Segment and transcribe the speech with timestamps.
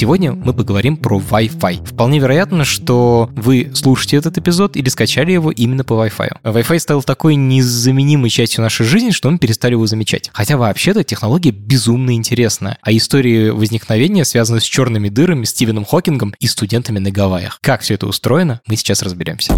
[0.00, 1.84] Сегодня мы поговорим про Wi-Fi.
[1.84, 6.38] Вполне вероятно, что вы слушаете этот эпизод или скачали его именно по Wi-Fi.
[6.42, 10.30] Wi-Fi стал такой незаменимой частью нашей жизни, что мы перестали его замечать.
[10.32, 16.46] Хотя вообще-то технология безумно интересная, а истории возникновения связаны с черными дырами, Стивеном Хокингом и
[16.46, 17.58] студентами на Гавайях.
[17.60, 19.54] Как все это устроено, мы сейчас разберемся.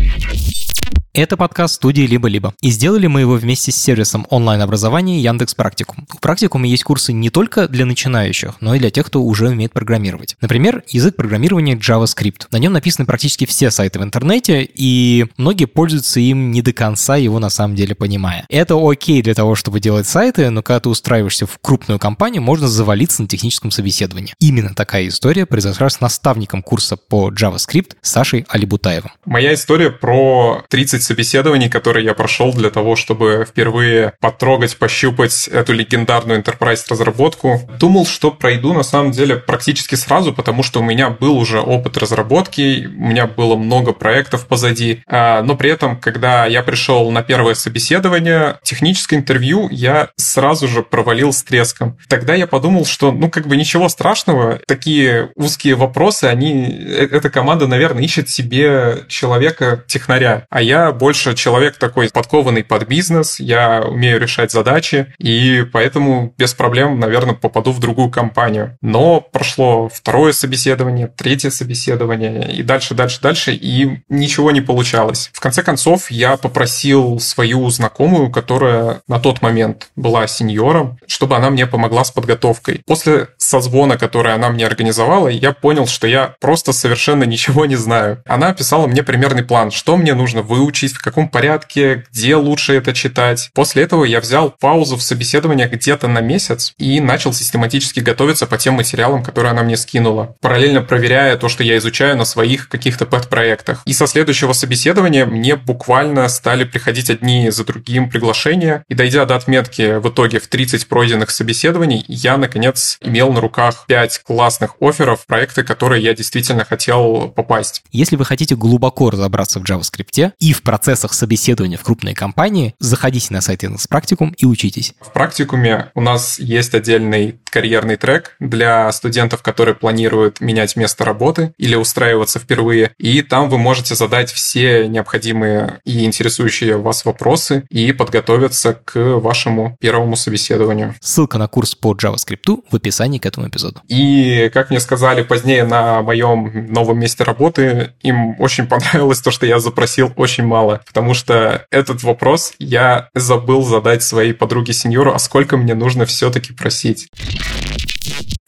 [1.15, 2.55] Это подкаст студии «Либо-либо».
[2.63, 6.07] И сделали мы его вместе с сервисом онлайн-образования Яндекс Практикум.
[6.09, 9.75] В Практикуме есть курсы не только для начинающих, но и для тех, кто уже умеет
[9.75, 10.32] программировать.
[10.41, 12.47] Например, язык программирования JavaScript.
[12.51, 17.17] На нем написаны практически все сайты в интернете, и многие пользуются им не до конца
[17.17, 18.47] его на самом деле понимая.
[18.49, 22.69] Это окей для того, чтобы делать сайты, но когда ты устраиваешься в крупную компанию, можно
[22.69, 24.35] завалиться на техническом собеседовании.
[24.39, 29.11] Именно такая история произошла с наставником курса по JavaScript Сашей Алибутаевым.
[29.25, 35.49] Моя история про 30 30 собеседований, которые я прошел для того, чтобы впервые потрогать, пощупать
[35.49, 37.61] эту легендарную enterprise разработку.
[37.79, 41.97] Думал, что пройду на самом деле практически сразу, потому что у меня был уже опыт
[41.97, 45.03] разработки, у меня было много проектов позади.
[45.09, 50.83] А, но при этом, когда я пришел на первое собеседование, техническое интервью я сразу же
[50.83, 51.99] провалил с треском.
[52.09, 57.31] Тогда я подумал, что ну как бы ничего страшного, такие узкие вопросы, они, э, эта
[57.31, 64.21] команда, наверное, ищет себе человека-технаря, а я больше человек такой подкованный под бизнес, я умею
[64.21, 68.77] решать задачи, и поэтому без проблем, наверное, попаду в другую компанию.
[68.83, 75.31] Но прошло второе собеседование, третье собеседование, и дальше, дальше, дальше, и ничего не получалось.
[75.33, 81.51] В конце концов, я попросил свою знакомую, которая на тот момент была сеньором, чтобы она
[81.51, 82.83] мне помогла с подготовкой.
[82.87, 88.23] После созвона, который она мне организовала, я понял, что я просто совершенно ничего не знаю.
[88.27, 92.75] Она описала мне примерный план, что мне нужно выучить, учить, в каком порядке, где лучше
[92.75, 93.51] это читать.
[93.55, 98.59] После этого я взял паузу в собеседованиях где-то на месяц и начал систематически готовиться по
[98.59, 99.92] тем материалам, которые она мне скинула,
[100.41, 103.83] параллельно проверяя то, что я изучаю на своих каких-то пэт-проектах.
[103.85, 109.37] И со следующего собеседования мне буквально стали приходить одни за другим приглашения, и дойдя до
[109.37, 115.27] отметки в итоге в 30 пройденных собеседований, я, наконец, имел на руках 5 классных офферов,
[115.27, 117.83] проекты, которые я действительно хотел попасть.
[117.93, 123.33] Если вы хотите глубоко разобраться в JavaScript и в процессах собеседования в крупной компании, заходите
[123.33, 124.95] на сайт Яндекс Практикум и учитесь.
[125.01, 131.53] В практикуме у нас есть отдельный карьерный трек для студентов, которые планируют менять место работы
[131.59, 132.93] или устраиваться впервые.
[132.99, 139.77] И там вы можете задать все необходимые и интересующие вас вопросы и подготовиться к вашему
[139.81, 140.95] первому собеседованию.
[141.01, 143.81] Ссылка на курс по JavaScript в описании к этому эпизоду.
[143.89, 149.47] И, как мне сказали позднее на моем новом месте работы, им очень понравилось то, что
[149.47, 155.57] я запросил очень мало потому что этот вопрос я забыл задать своей подруге-сеньору, а сколько
[155.57, 157.09] мне нужно все-таки просить.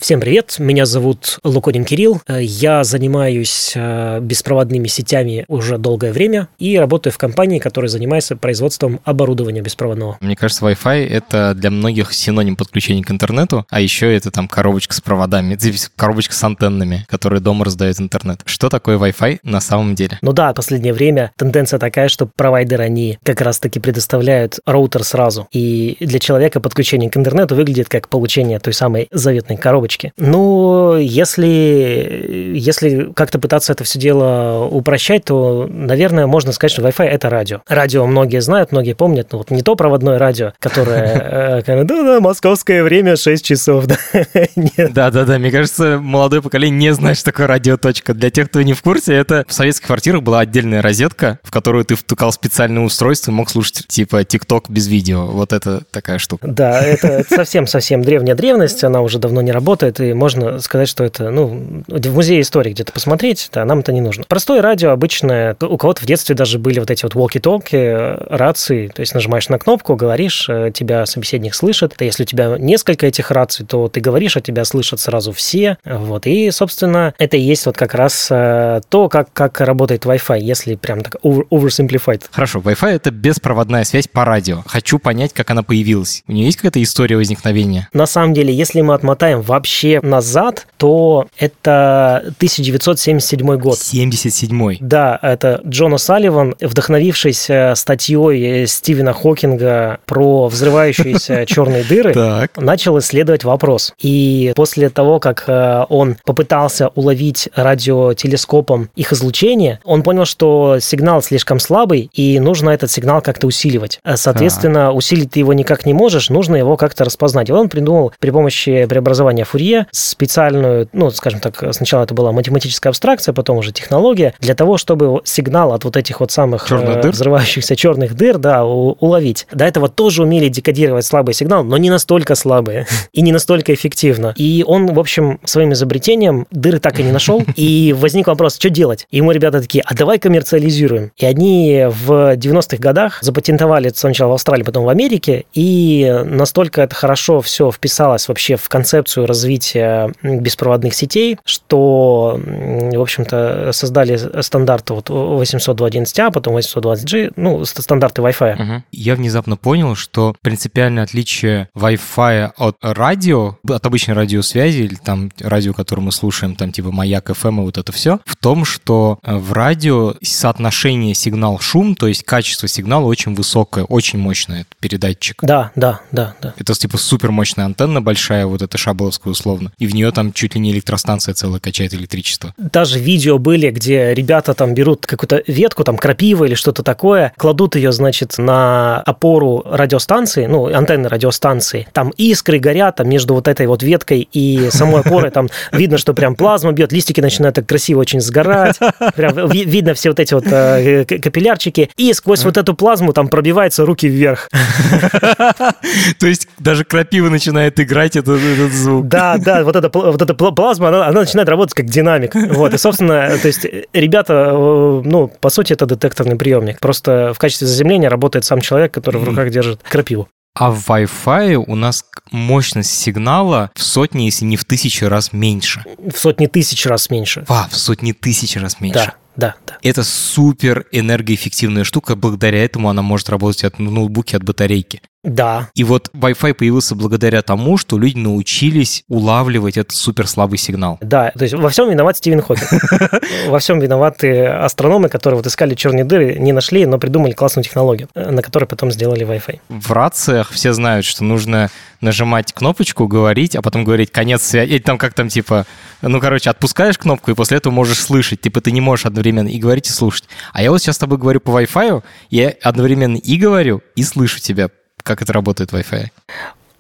[0.05, 6.79] Всем привет, меня зовут Луконин Кирилл, я занимаюсь э, беспроводными сетями уже долгое время и
[6.79, 10.19] работаю в компании, которая занимается производством оборудования беспроводного.
[10.21, 14.93] Мне кажется, Wi-Fi— это для многих синоним подключения к интернету, а еще это там коробочка
[14.95, 15.57] с проводами,
[15.97, 18.43] коробочка с антеннами, которые дома раздают интернет.
[18.45, 20.19] Что такое Wi-Fi на самом деле?
[20.21, 25.49] Ну да, в последнее время тенденция такая, что провайдеры, они как раз-таки предоставляют роутер сразу,
[25.51, 30.13] и для человека подключение к интернету выглядит как получение той самой заветной коробочки точки.
[30.17, 37.05] Ну, если, если как-то пытаться это все дело упрощать, то, наверное, можно сказать, что Wi-Fi–
[37.07, 37.63] это радио.
[37.69, 42.83] Радио многие знают, многие помнят, но вот не то проводное радио, которое, э, да-да, московское
[42.83, 43.87] время 6 часов.
[44.77, 48.15] Да-да-да, мне кажется, молодое поколение не знает, что такое радиоточка.
[48.15, 51.85] Для тех, кто не в курсе, это в советских квартирах была отдельная розетка, в которую
[51.85, 55.27] ты втыкал специальное устройство и мог слушать типа ТикТок без видео.
[55.27, 56.49] Вот это такая штука.
[56.49, 61.05] Да, это совсем-совсем древняя древность, она уже давно не работает, работает, и можно сказать, что
[61.05, 64.25] это, ну, в музее истории где-то посмотреть, да, нам это не нужно.
[64.29, 69.01] Простое радио обычное, у кого-то в детстве даже были вот эти вот walkie-talkie, рации, то
[69.01, 71.95] есть нажимаешь на кнопку, говоришь, э, тебя собеседник слышит.
[71.99, 75.79] А если у тебя несколько этих раций, то ты говоришь, а тебя слышат сразу все.
[75.85, 76.27] Вот.
[76.27, 80.75] И, собственно, это и есть вот как раз э, то, как, как работает Wi-Fi, если
[80.77, 82.25] прям так oversimplified.
[82.31, 84.63] Хорошо, Wi-Fi— это беспроводная связь по радио.
[84.67, 86.23] Хочу понять, как она появилась.
[86.29, 87.89] У нее есть какая-то история возникновения?
[87.93, 93.79] На самом деле, если мы отмотаем отмотаем вообще назад, то это 1977 год.
[93.79, 102.99] 77 Да, это Джон О'Салливан, вдохновившись э, статьей Стивена Хокинга про взрывающиеся черные дыры, начал
[102.99, 103.95] исследовать вопрос.
[103.99, 111.23] И после того, как э, он попытался уловить радиотелескопом их излучение, он понял, что сигнал
[111.23, 114.01] слишком слабый, и нужно этот сигнал как-то усиливать.
[114.05, 117.49] Э, Соответственно, усилить ты его никак не можешь, нужно его как-то распознать.
[117.49, 119.14] И он придумал при помощи преобразования
[119.45, 124.79] Фурье специальную, ну, скажем так, сначала это была математическая абстракция, потом уже технология, для того,
[124.79, 127.13] чтобы сигнал от вот этих вот самых Черных э, дыр?
[127.13, 129.47] взрывающихся черных дыр, да, уловить.
[129.53, 134.35] До этого тоже умели декодировать слабый сигнал, но не настолько слабые и не настолько эффективно.
[134.37, 138.71] И он, в общем, своим изобретением дыры так и не нашел, и возник вопрос, что
[138.71, 139.07] делать?
[139.11, 141.13] И ему ребята такие, а давай коммерциализируем.
[141.17, 146.83] И они в 90-х годах запатентовали это сначала в Австралии, потом в Америке, и настолько
[146.83, 148.69] это хорошо все вписалось вообще в
[149.05, 157.83] концепцию развития беспроводных сетей, что, в общем-то, создали стандарты вот 802.11a, потом 802.11g, ну, ст-
[157.83, 158.55] стандарты Wi-Fi.
[158.63, 158.85] Мгм.
[158.93, 165.75] Я внезапно понял, что принципиальное отличие Wi-Fi от радио, от обычной радиосвязи или там радио,
[165.75, 169.37] которое мы слушаем, там типа Маяк, FM и вот это все, в том, что э,
[169.37, 175.39] в радио соотношение сигнал-шум, то есть качество сигнала очень высокое, очень мощное передатчик.
[175.43, 176.55] Да, да, да, да.
[176.57, 180.55] Это типа супер мощная антенна большая, вот эта шаболовская условно, и в нее там чуть
[180.55, 182.55] ли не электростанция целая качает электричество.
[182.57, 187.75] Даже видео были, где ребята там берут какую-то ветку, там крапива или что-то такое, кладут
[187.75, 191.89] ее, значит, на опору радиостанции, ну, антенны радиостанции.
[191.93, 196.15] Там искры горят, там между вот этой вот веткой и самой опорой там видно, что
[196.15, 198.79] прям плазма бьет, листики начинают так красиво очень сгорать,
[199.17, 203.29] прям ви- видно все вот эти вот э, капиллярчики, и сквозь вот эту плазму там
[203.29, 204.49] пробиваются руки вверх.
[206.19, 208.41] То есть даже крапива начинает играть этот
[208.85, 209.09] звук.
[209.09, 212.35] Да, да, вот эта, вот эта пл- плазма, она, она начинает работать как динамик.
[212.35, 216.81] Вот, и, собственно, то есть ребята, э, ну, по сути, это детекторный приемник.
[216.81, 220.29] Просто в качестве заземления работает сам человек, который в руках держит крапиву.
[220.57, 225.85] А в Wi-Fi у нас мощность сигнала в сотни, если не в тысячи раз меньше.
[225.99, 227.45] В сотни тысяч раз меньше.
[227.49, 229.01] Ва, в сотни тысяч раз меньше.
[229.01, 229.75] Да, да, да.
[229.83, 235.03] Это супер энергоэффективная штука, благодаря этому она может работать от ноутбуки, от батарейки.
[235.25, 240.99] Да, И вот Wi-Fi появился благодаря тому, что люди научились улавливать этот супер слабый сигнал.
[241.01, 242.83] да, то есть во всем виноват Стивен Хокинг.
[243.49, 248.09] Во всем виноваты астрономы, которые вот искали черные дыры, не нашли, но придумали классную технологию,
[248.15, 249.61] э, на которой потом сделали Wi-Fi.
[249.69, 254.71] В рациях все знают, что нужно нажимать кнопочку, говорить, а потом говорить конец связи.
[254.71, 255.67] Или там как там типа,
[256.03, 258.41] ну, короче, отпускаешь кнопку, и после этого можешь слышать.
[258.41, 260.25] Типа ты не можешь одновременно и говорить, и слушать.
[260.53, 264.41] А я вот сейчас с тобой говорю по Wi-Fi, я одновременно и говорю, и слышу
[264.41, 264.69] тебя.
[265.05, 266.11] Как это работает Wi-Fi?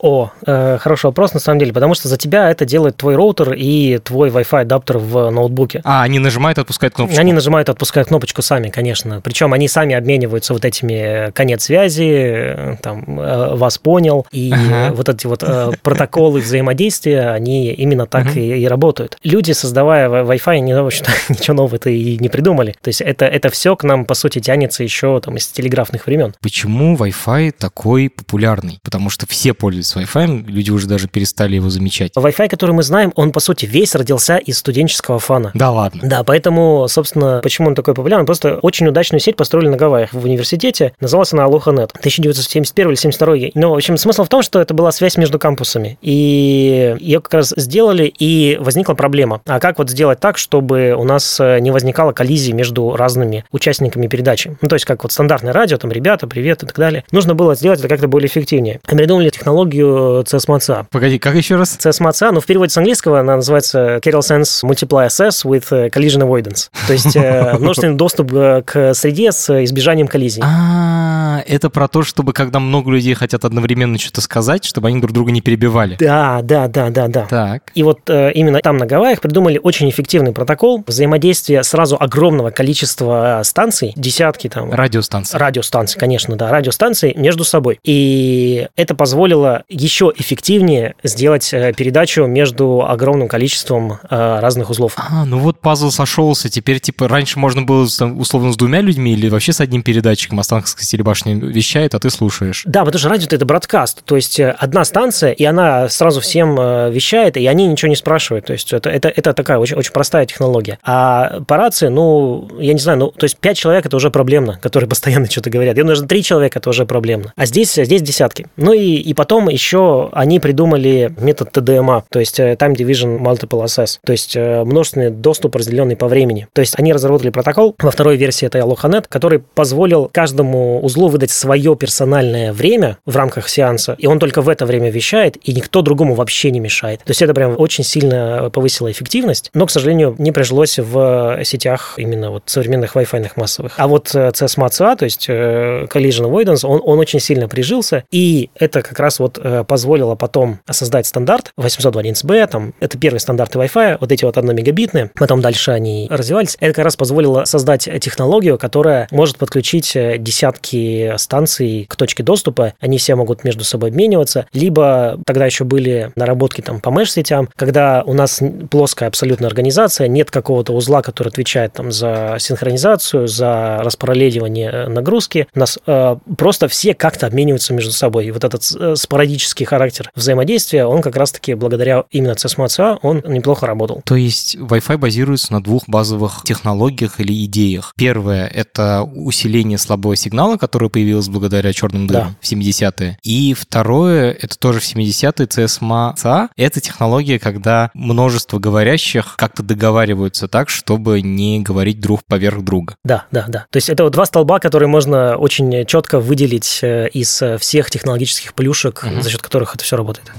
[0.06, 3.54] О, э, хороший вопрос на самом деле, потому что за тебя это делает твой роутер
[3.54, 5.80] и твой Wi-Fi адаптер в ноутбуке.
[5.82, 7.18] А, они нажимают, отпускают кнопочку.
[7.22, 9.22] Они нажимают, отпускают кнопочку сами, конечно.
[9.22, 14.52] Причем они сами обмениваются вот этими э, конец связи, э, там, э, вас понял, и
[14.52, 14.88] Ага.
[14.88, 18.38] э, вот эти вот э, протоколы взаимодействия, они именно так Мгм.
[18.40, 19.16] и, и работают.
[19.24, 22.74] Люди, создавая Wi- Wi-Fi, они, в общем-то, ничего нового-то и не придумали.
[22.82, 26.34] То есть это, это все к нам, по сути, тянется еще там из телеграфных времен.
[26.42, 28.80] Почему Wi-Fi такой популярный?
[28.82, 32.12] Потому что все пользуются Wi-Fi, люди уже даже перестали его замечать.
[32.16, 35.50] Wi-Fi, который мы знаем, он, по сути, весь родился из студенческого фана.
[35.54, 36.00] Да ладно.
[36.04, 38.26] Да, поэтому, собственно, почему он такой популярный?
[38.26, 40.92] Просто очень удачную сеть построили на Гавайях в университете.
[41.00, 41.90] Называлась она AlohaNet.
[41.98, 45.98] 1971 или 72 Ну, в общем, смысл в том, что это была связь между кампусами.
[46.02, 49.40] И ее как раз сделали, и возникла проблема.
[49.46, 54.06] А как вот сделать так, чтобы у нас э, не возникало коллизии между разными участниками
[54.06, 54.56] передачи?
[54.60, 57.04] Ну, то есть, как вот стандартное радио, там, ребята, привет и так далее.
[57.10, 58.80] Нужно было сделать это как-то более эффективнее.
[58.86, 60.86] Придумали технологию CSMACA.
[60.90, 61.76] Погоди, как еще раз?
[61.78, 66.22] CSMACA, ну, в переводе с английского она называется Kernel Sense Multiply Access with э, Collision
[66.28, 66.68] Avoidance.
[66.86, 70.42] То есть э, множественный доступ э, к среде с избежанием коллизий.
[70.44, 75.12] А, это про то, чтобы когда много людей хотят одновременно что-то сказать, чтобы они друг
[75.12, 75.96] друга не перебивали.
[75.98, 77.26] Да, да, да, да, да.
[77.28, 77.62] Так.
[77.74, 83.40] И вот э, именно там на Гавайях придумали очень эффективный протокол взаимодействия сразу огромного количества
[83.44, 85.38] станций, десятки там Радиостанция.
[85.38, 87.78] радиостанций, конечно, да, радиостанций между собой.
[87.84, 94.94] И это позволило еще эффективнее сделать э, передачу между огромным количеством э, разных узлов.
[94.96, 96.48] А, ну вот пазл сошелся.
[96.48, 100.40] Теперь, типа, раньше можно было там, условно с двумя людьми или вообще с одним передатчиком
[100.40, 102.62] Останкинской телебашни вещает, а ты слушаешь.
[102.66, 106.54] Да, потому что радио это бродкаст, то есть э, одна станция, и она сразу всем
[106.54, 108.46] вещает, и они ничего не спрашивают.
[108.46, 110.78] То есть это, это, это такая очень, очень простая технология.
[110.82, 114.58] А по рации, ну, я не знаю, ну, то есть пять человек это уже проблемно,
[114.62, 115.78] которые постоянно что-то говорят.
[115.78, 117.32] Им нужно три человека, это уже проблемно.
[117.36, 118.46] А здесь, здесь десятки.
[118.56, 123.64] Ну и, и потом еще они придумали метод TDMA, то есть э, Time Division Multiple
[123.64, 126.48] Access, то есть э, множественный доступ, разделенный по времени.
[126.52, 131.30] То есть они разработали протокол во второй версии этой AlohaNet, который позволил каждому узлу выдать
[131.30, 135.82] свое персональное время в рамках сеанса, и он только в это время вещает, и никто
[135.82, 137.00] другому вообще не мешает.
[137.00, 141.94] То есть это прям очень сильно повысило эффективность, но, к сожалению, не прижилось в сетях
[141.96, 143.74] именно вот современных Wi-Fi массовых.
[143.76, 148.98] А вот CSMA-CA, то есть Collision Avoidance, он, он очень сильно прижился, и это как
[148.98, 154.24] раз вот э, позволило потом создать стандарт 802.11b, там, это первые стандарты Wi-Fi, вот эти
[154.24, 156.56] вот 1 мегабитные, потом дальше они развивались.
[156.60, 162.74] Это как раз позволило создать технологию, которая может подключить э, десятки станций к точке доступа,
[162.80, 168.02] они все могут между собой обмениваться, либо тогда еще были наработки там по меш-сетям, когда
[168.04, 174.70] у нас плоская абсолютно организация, нет какого-то узла, который отвечает там за синхронизацию, за распараллеливание
[174.70, 178.26] э, нагрузки, у нас э, просто все как-то обмениваются между собой.
[178.26, 179.33] И вот этот э, спорадический
[179.64, 184.02] характер взаимодействия, он как раз-таки благодаря именно CSMA, он неплохо работал.
[184.04, 187.92] То есть Wi-Fi базируется на двух базовых технологиях или идеях.
[187.96, 192.36] Первое— это усиление слабого сигнала, которое появилось благодаря черным дырам да.
[192.40, 193.18] в 70-е.
[193.22, 196.48] И второе— это тоже в 70-е CSMA.
[196.56, 202.96] Это технология, когда множество говорящих как-то договариваются так, чтобы не говорить друг поверх друга.
[203.04, 203.66] Да, да, да.
[203.70, 207.90] То есть это вот два столба, которые можно очень четко выделить э, из э, всех
[207.90, 209.22] технологических плюшек, угу.
[209.24, 210.30] За счет которых это все работает.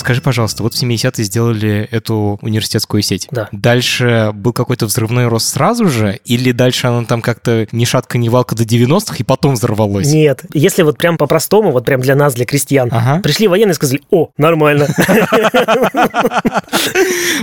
[0.00, 3.28] Скажи, пожалуйста, вот в 70-е сделали эту университетскую сеть.
[3.30, 3.50] Да.
[3.52, 6.18] Дальше был какой-то взрывной рост сразу же?
[6.24, 10.10] Или дальше она там как-то ни шатка, ни валка до 90-х и потом взорвалась?
[10.10, 10.44] Нет.
[10.54, 13.20] Если вот прям по-простому, вот прям для нас, для крестьян, ага.
[13.20, 14.88] пришли военные и сказали, о, нормально.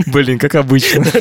[0.07, 1.05] Блин, как обычно.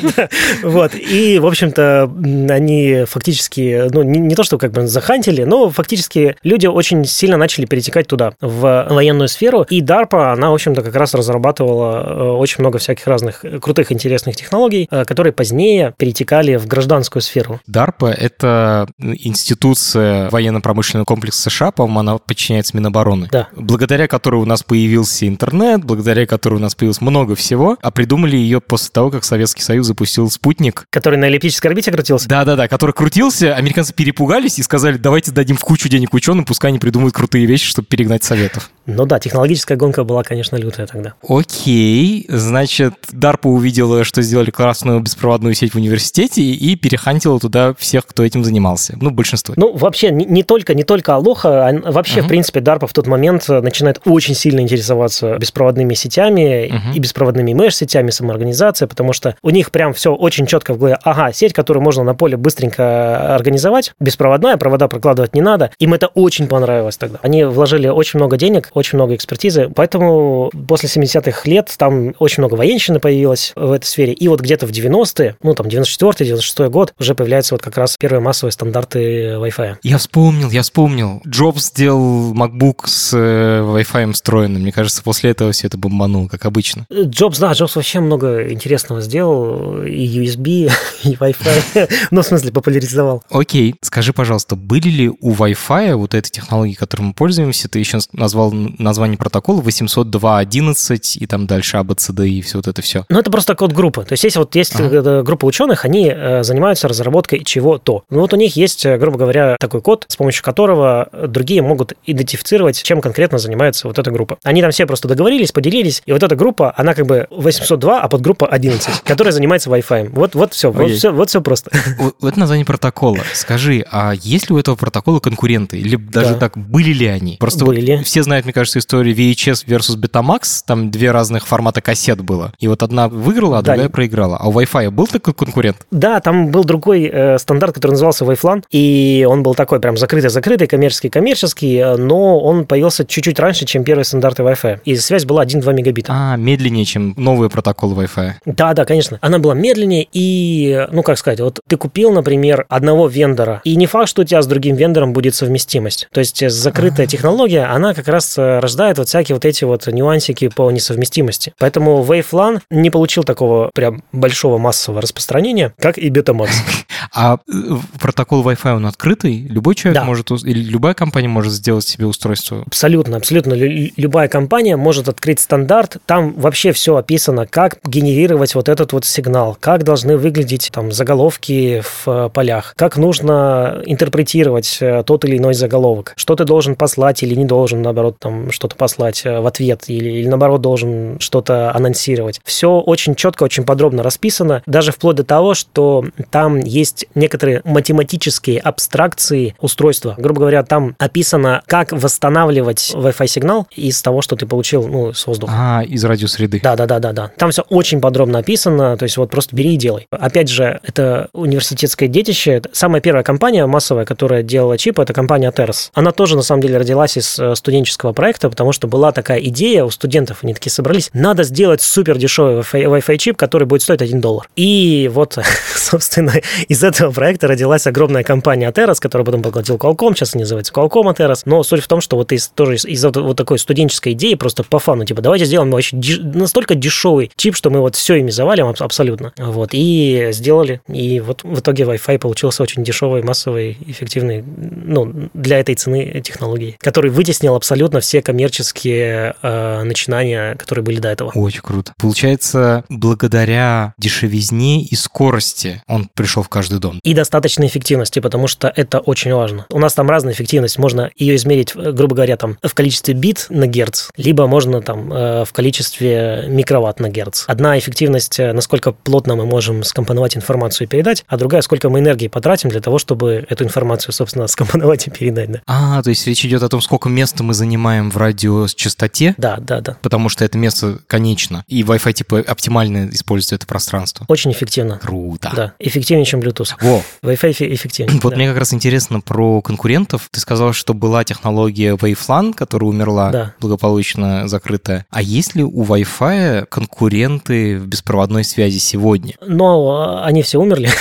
[0.62, 0.92] Вот.
[0.94, 2.10] И, в общем-то,
[2.50, 7.66] они фактически, ну, не то, что как бы захантили, но фактически люди очень сильно начали
[7.66, 9.66] перетекать туда, в военную сферу.
[9.68, 14.36] И DARPA, она, в общем-то, как раз разрабатывала э, очень много всяких разных крутых, интересных
[14.36, 17.60] технологий, э, которые позднее перетекали в гражданскую сферу.
[17.68, 23.28] DARPA— это институция военно-промышленного комплекса США, по-моему, она подчиняется Минобороны.
[23.30, 23.48] Да.
[23.54, 28.36] Благодаря которой у нас появился интернет, благодаря которой у нас появилось много всего, а придумали
[28.36, 30.84] ее после того, как Советский Союз запустил спутник.
[30.90, 32.28] Который на эллиптической орбите крутился?
[32.28, 36.78] Да-да-да, который крутился, американцы перепугались и сказали, давайте дадим в кучу денег ученым, пускай они
[36.78, 38.70] придумают крутые вещи, чтобы перегнать Советов.
[38.86, 41.14] Ну да, технологическая гонка была, конечно, лютая тогда.
[41.28, 48.06] Окей, значит, DARPA увидела, что сделали классную беспроводную сеть в университете и перехантила туда всех,
[48.06, 48.96] кто этим занимался.
[49.00, 49.54] Ну, большинство.
[49.56, 52.24] Ну, вообще, не, не только, не только Алоха, а вообще, uh-huh.
[52.24, 56.94] в принципе, DARPA в тот момент начинает очень сильно интересоваться беспроводными сетями uh-huh.
[56.94, 60.98] и беспроводными меш-сетями, самоорганизацией, потому что у них прям все очень четко в голове.
[61.02, 65.70] Ага, сеть, которую можно на поле быстренько организовать, беспроводная, провода прокладывать не надо.
[65.78, 67.18] Им это очень понравилось тогда.
[67.22, 72.54] Они вложили очень много денег, очень много экспертизы, поэтому после 70-х лет там очень много
[72.54, 77.14] военщины появилось в этой сфере, и вот где-то в 90-е, ну там 94-96 год, уже
[77.14, 78.98] появляются вот как раз первые массовые стандарты
[79.36, 79.76] Wi-Fi.
[79.82, 81.22] Я вспомнил, я вспомнил.
[81.26, 84.60] Джобс сделал MacBook с э, Wi-Fi встроенным.
[84.60, 86.86] Мне кажется, после этого все это бомбануло, как обычно.
[86.92, 90.70] Джобс, да, Джобс вообще много интересного сделал, и USB,
[91.04, 93.22] и Wi-Fi, ну, в смысле, популяризовал.
[93.30, 98.00] Окей, скажи, пожалуйста, были ли у Wi-Fi вот этой технологии, которой мы пользуемся, ты еще
[98.12, 103.04] назвал название протокола 802.11 и там дальше ABCD и все вот это все.
[103.08, 104.04] Ну, это просто код группы.
[104.04, 105.22] То есть, есть вот есть ага.
[105.22, 108.04] группа ученых, они э, занимаются разработкой чего-то.
[108.10, 111.94] Ну, вот у них есть, э, грубо говоря, такой код, с помощью которого другие могут
[112.04, 114.38] идентифицировать, чем конкретно занимается вот эта группа.
[114.42, 118.08] Они там все просто договорились, поделились, и вот эта группа, она как бы 802, а
[118.08, 120.10] подгруппа 11, которая занимается Wi-Fi.
[120.10, 121.70] Вот, вот все, вот все, вот все просто.
[122.20, 123.18] Вот название протокола.
[123.34, 125.78] Скажи, а есть ли у этого протокола конкуренты?
[125.78, 126.38] Или даже да.
[126.38, 127.36] так, были ли они?
[127.38, 127.96] Просто были.
[127.96, 132.54] Вот все знают, кажется, историю VHS versus Betamax, там две разных формата кассет было.
[132.58, 133.72] И вот одна выиграла, а да.
[133.72, 134.38] другая проиграла.
[134.38, 135.86] А у Wi-Fi был такой конкурент?
[135.90, 140.68] Да, там был другой э, стандарт, который назывался Wi-Fi, и он был такой прям закрытый-закрытый,
[140.68, 144.80] коммерческий-коммерческий, но он появился чуть-чуть раньше, чем первые стандарты Wi-Fi.
[144.86, 146.10] И связь была 1-2 мегабита.
[146.10, 148.32] А, медленнее, чем новые протоколы Wi-Fi.
[148.46, 149.18] Да, да, конечно.
[149.20, 153.84] Она была медленнее, и, ну, как сказать, вот ты купил, например, одного вендора, и не
[153.84, 156.08] факт, что у тебя с другим вендором будет совместимость.
[156.10, 157.06] То есть закрытая А-а-а.
[157.06, 161.52] технология, она как раз э, рождает вот всякие вот эти вот нюансики по несовместимости.
[161.58, 166.48] Поэтому WaveLAN не получил такого прям большого массового распространения, как и Betamax.
[167.12, 167.52] А э,
[168.00, 169.38] протокол Wi-Fi, он открытый?
[169.48, 170.04] Любой человек Да.
[170.04, 172.62] может, или любая компания может сделать себе устройство?
[172.66, 173.54] Абсолютно, абсолютно.
[173.54, 175.96] Лю- Любая компания может открыть стандарт.
[176.06, 181.82] Там вообще все описано, как генерировать вот этот вот сигнал, как должны выглядеть там заголовки
[181.82, 187.22] в э, полях, как нужно интерпретировать э, тот или иной заголовок, что ты должен послать
[187.22, 192.40] или не должен, наоборот, там что-то послать в ответ или, или наоборот должен что-то анонсировать.
[192.44, 198.60] Все очень четко, очень подробно расписано, даже вплоть до того, что там есть некоторые математические
[198.60, 200.14] абстракции устройства.
[200.18, 205.26] Грубо говоря, там описано, как восстанавливать Wi-Fi сигнал из того, что ты получил ну, с
[205.26, 205.52] воздуха.
[205.56, 206.60] А, из радиосреды.
[206.62, 207.30] Да, да, да, да, да.
[207.36, 210.06] Там все очень подробно описано, то есть вот просто бери и делай.
[210.10, 212.62] Опять же, это университетское детище.
[212.72, 215.90] Самая первая компания массовая, которая делала чипы, это компания Teras.
[215.94, 219.84] Она тоже, на самом деле, родилась из э, студенческого проекта, потому что была такая идея
[219.84, 224.02] у студентов, они такие собрались, надо сделать супер дешевый Wi-Fi, Wi-Fi чип, который будет стоить
[224.02, 224.48] 1 доллар.
[224.56, 225.38] И вот,
[225.74, 226.32] собственно,
[226.68, 231.14] из этого проекта родилась огромная компания Teras, которая потом поглотил Qualcomm, сейчас она называется Qualcomm
[231.16, 231.42] Teras.
[231.44, 234.62] Но суть в том, что вот из, тоже из, из вот такой студенческой идеи, просто
[234.64, 238.30] по фану, типа, давайте сделаем вообще деш- настолько дешевый чип, что мы вот все ими
[238.30, 239.32] завалим аб- абсолютно.
[239.36, 240.80] Вот, и сделали.
[240.88, 246.76] И вот в итоге Wi-Fi получился очень дешевый, массовый, эффективный, ну, для этой цены технологии,
[246.80, 251.30] который вытеснил абсолютно все коммерческие э, начинания, которые были до этого.
[251.34, 251.92] Очень круто.
[251.98, 257.00] Получается, благодаря дешевизне и скорости он пришел в каждый дом.
[257.02, 259.66] и достаточной эффективности, потому что это очень важно.
[259.70, 263.46] У нас там разная эффективность, можно ее измерить, э, грубо говоря, там в количестве бит
[263.48, 267.44] на герц, либо можно там э, в количестве микроватт на герц.
[267.46, 272.00] Одна эффективность, э, насколько плотно мы можем скомпоновать информацию и передать, а другая, сколько мы
[272.00, 275.50] энергии потратим для того, чтобы эту информацию, собственно, скомпоновать и передать.
[275.50, 279.56] Да, А, то есть речь идет о том, сколько места мы занимаем в радиочастоте, да,
[279.58, 279.80] да.
[279.80, 279.98] да.
[280.02, 281.64] потому что это место конечно.
[281.68, 284.24] И Wi-Fi типа оптимально использует это пространство.
[284.28, 284.98] Очень эффективно.
[284.98, 285.52] Круто.
[285.54, 286.55] Да, эффективнее, чем Bluetooth.
[286.80, 288.20] Во, Wi-Fi эффе- эффективнее.
[288.22, 288.36] вот да.
[288.36, 290.28] мне как раз интересно про конкурентов.
[290.30, 293.54] Ты сказал, что была технология WaveLAN, которая умерла, Да.
[293.60, 295.06] благополучно закрытая.
[295.10, 299.34] А есть ли у Wi-Fi конкуренты в беспроводной связи сегодня?
[299.40, 300.90] Э, они все умерли.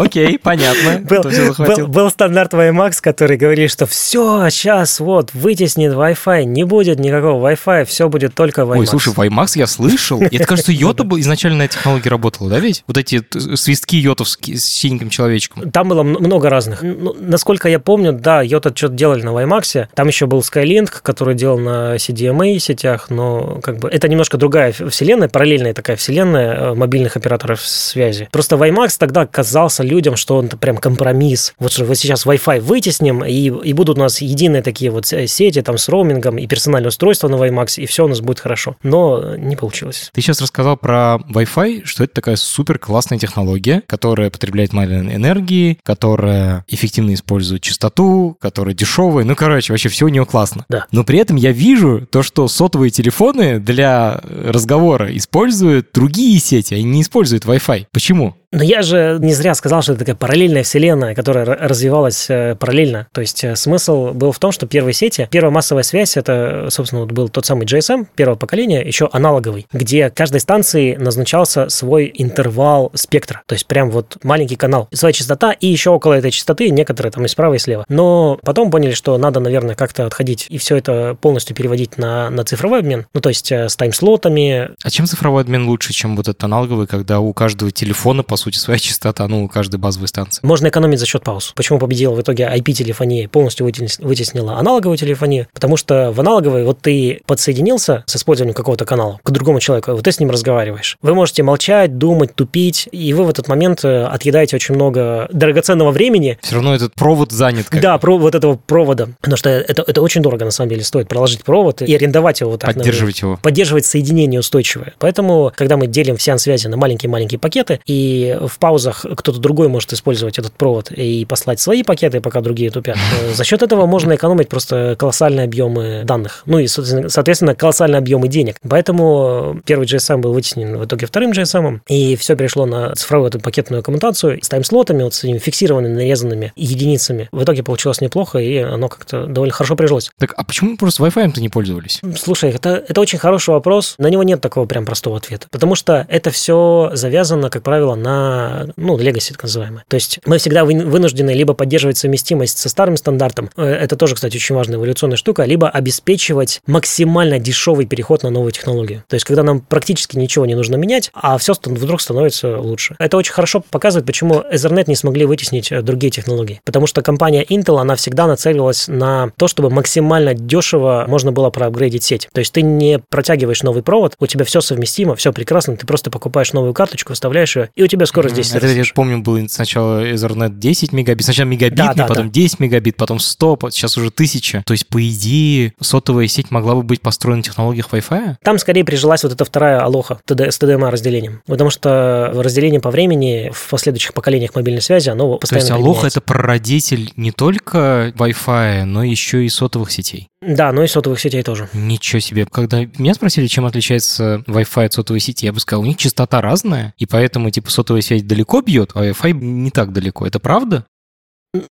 [0.00, 0.98] Окей, понятно.
[1.08, 6.98] Был, был- был стандарт WiMAX, который говорит, что все, сейчас вот вытеснит Wi-Fi, не будет
[6.98, 8.78] никакого Wi-Fi, все будет только WiMAX.
[8.78, 10.20] Ой, слушай, WiMAX я слышал.
[10.22, 12.84] Это, кажется, Йота изначально эта технология работала, да ведь?
[12.86, 15.70] Вот эти т- свистки йотовские с синеньким человечком.
[15.70, 16.82] Там было много разных.
[16.82, 19.88] Ну, насколько я помню, да, Йота что-то делали на WiMAX.
[19.94, 24.72] Там еще был Skylink, который делал на CDMA сетях, но как бы это немножко другая
[24.72, 28.28] вселенная, параллельная такая вселенная э, мобильных операторов связи.
[28.30, 31.54] Просто WiMAX тогда казался людям, что он прям компромисс.
[31.58, 35.26] Вот что вот сейчас Wi-Fi вытесним, и, и будут у нас единые такие вот э,
[35.26, 38.76] сети там с роумингом и персональное устройство на WiMAX, и все у нас будет хорошо.
[38.82, 40.10] Но не получилось.
[40.12, 45.78] Ты сейчас рассказал про Wi-Fi, что это такая супер классная технология, которая потребляет мало энергии,
[45.82, 49.24] которая эффективно использует частоту, которая дешевая.
[49.24, 50.64] Ну, короче, вообще все у нее классно.
[50.68, 50.86] Да.
[50.92, 56.84] Но при этом я вижу то, что сотовые телефоны для разговора используют другие сети, они
[56.84, 57.86] не используют Wi-Fi.
[57.92, 58.36] Почему?
[58.50, 63.06] Но я же не зря сказал, что это такая параллельная вселенная, которая развивалась э, параллельно.
[63.12, 67.02] То есть э, смысл был в том, что первые сети, первая массовая связь, это, собственно,
[67.02, 72.90] вот был тот самый GSM первого поколения, еще аналоговый, где каждой станции назначался свой интервал
[72.94, 73.42] спектра.
[73.46, 77.26] То есть прям вот маленький канал, своя частота, и еще около этой частоты некоторые там
[77.26, 77.84] и справа, и слева.
[77.90, 82.44] Но потом поняли, что надо, наверное, как-то отходить и все это полностью переводить на, на
[82.44, 83.06] цифровой обмен.
[83.12, 86.86] Ну, то есть э, с таймслотами, А чем цифровой обмен лучше, чем вот этот аналоговый,
[86.86, 90.40] когда у каждого телефона, по сути, своя частота, ну, у каждой базовой станции?
[90.44, 91.52] Можно экономить за счет пауз.
[91.54, 95.46] Почему победила в итоге IP-телефония, полностью вытес- вытеснила аналоговую телефонию?
[95.52, 100.04] Потому что в аналоговой вот ты подсоединился с использованием какого-то канала к другому человеку, вот
[100.04, 100.96] ты с ним разговариваешь.
[101.02, 105.90] Вы можете молчать, думать, тупить, и вы в этот момент э, отъедаете очень много драгоценного
[105.90, 107.66] времени, Все равно этот провод занят.
[107.68, 109.08] как да, про вот этого провода.
[109.20, 112.52] Потому что это, это очень дорого, на самом деле, стоит проложить провод и арендовать его
[112.52, 112.74] вот так.
[112.74, 113.38] поддерживать его.
[113.42, 114.94] поддерживать соединение устойчивое.
[114.98, 119.68] Поэтому, когда мы делим в сеанс связи на маленькие-маленькие пакеты, и в паузах кто-то другой
[119.68, 123.86] может использовать этот провод и послать свои пакеты, пока другие тупят, э, за счет этого
[123.86, 126.42] можно экономить просто колоссальные объемы данных.
[126.46, 128.56] Ну и, соответственно, колоссальные объемы денег.
[128.68, 133.40] Поэтому первый GSM был вытеснен в итоге вторым GSM, и все перешло на цифровую эту
[133.40, 137.28] пакетную коммутацию с таймслотами, вот с этими фиксированными, нарезанными единицами.
[137.32, 140.10] В итоге получилось неплохо, и оно как-то довольно хорошо прижилось.
[140.18, 142.00] Так, а почему просто Wi-Fi-то не пользовались?
[142.16, 143.94] Слушай, это, это очень хороший вопрос.
[143.98, 145.46] На него нет такого прям простого ответа.
[145.50, 149.84] Потому что это все завязано, как правило, на на, ну, legacy так называемое.
[149.88, 154.36] То есть мы всегда вынуждены либо поддерживать совместимость со старым стандартом, э, это тоже, кстати,
[154.36, 159.04] очень важная эволюционная штука, либо обеспечивать максимально дешевый переход на новую технологию.
[159.08, 162.96] То есть когда нам практически ничего не нужно менять, а все вдруг становится лучше.
[162.98, 166.60] Это очень хорошо показывает, почему Ethernet не смогли вытеснить э, другие технологии.
[166.64, 172.04] Потому что компания Intel, она всегда нацеливалась на то, чтобы максимально дешево можно было проапгрейдить
[172.04, 172.28] сеть.
[172.32, 176.10] То есть ты не протягиваешь новый провод, у тебя все совместимо, все прекрасно, ты просто
[176.10, 180.04] покупаешь новую карточку, вставляешь ее, и у тебя скорость 10 Это, я помню, был сначала
[180.04, 182.32] Ethernet 10 мегабит, сначала мегабитный, да, да, потом да.
[182.32, 184.62] 10 мегабит, потом 100, сейчас уже 1000.
[184.66, 188.36] То есть, по идее, сотовая сеть могла бы быть построена на технологиях Wi-Fi?
[188.42, 191.42] Там скорее прижилась вот эта вторая алоха с TDMA разделением.
[191.46, 196.06] Потому что разделение по времени в последующих поколениях мобильной связи, оно постоянно То есть алоха—
[196.08, 200.28] это прародитель не только Wi-Fi, но еще и сотовых сетей?
[200.40, 201.68] Да, но и сотовых сетей тоже.
[201.72, 202.46] Ничего себе.
[202.46, 206.40] Когда меня спросили, чем отличается Wi-Fi от сотовой сети, я бы сказал, у них частота
[206.40, 210.26] разная, и поэтому, типа, сотовая сеть далеко бьет, а Wi-Fi не так далеко.
[210.26, 210.86] Это правда?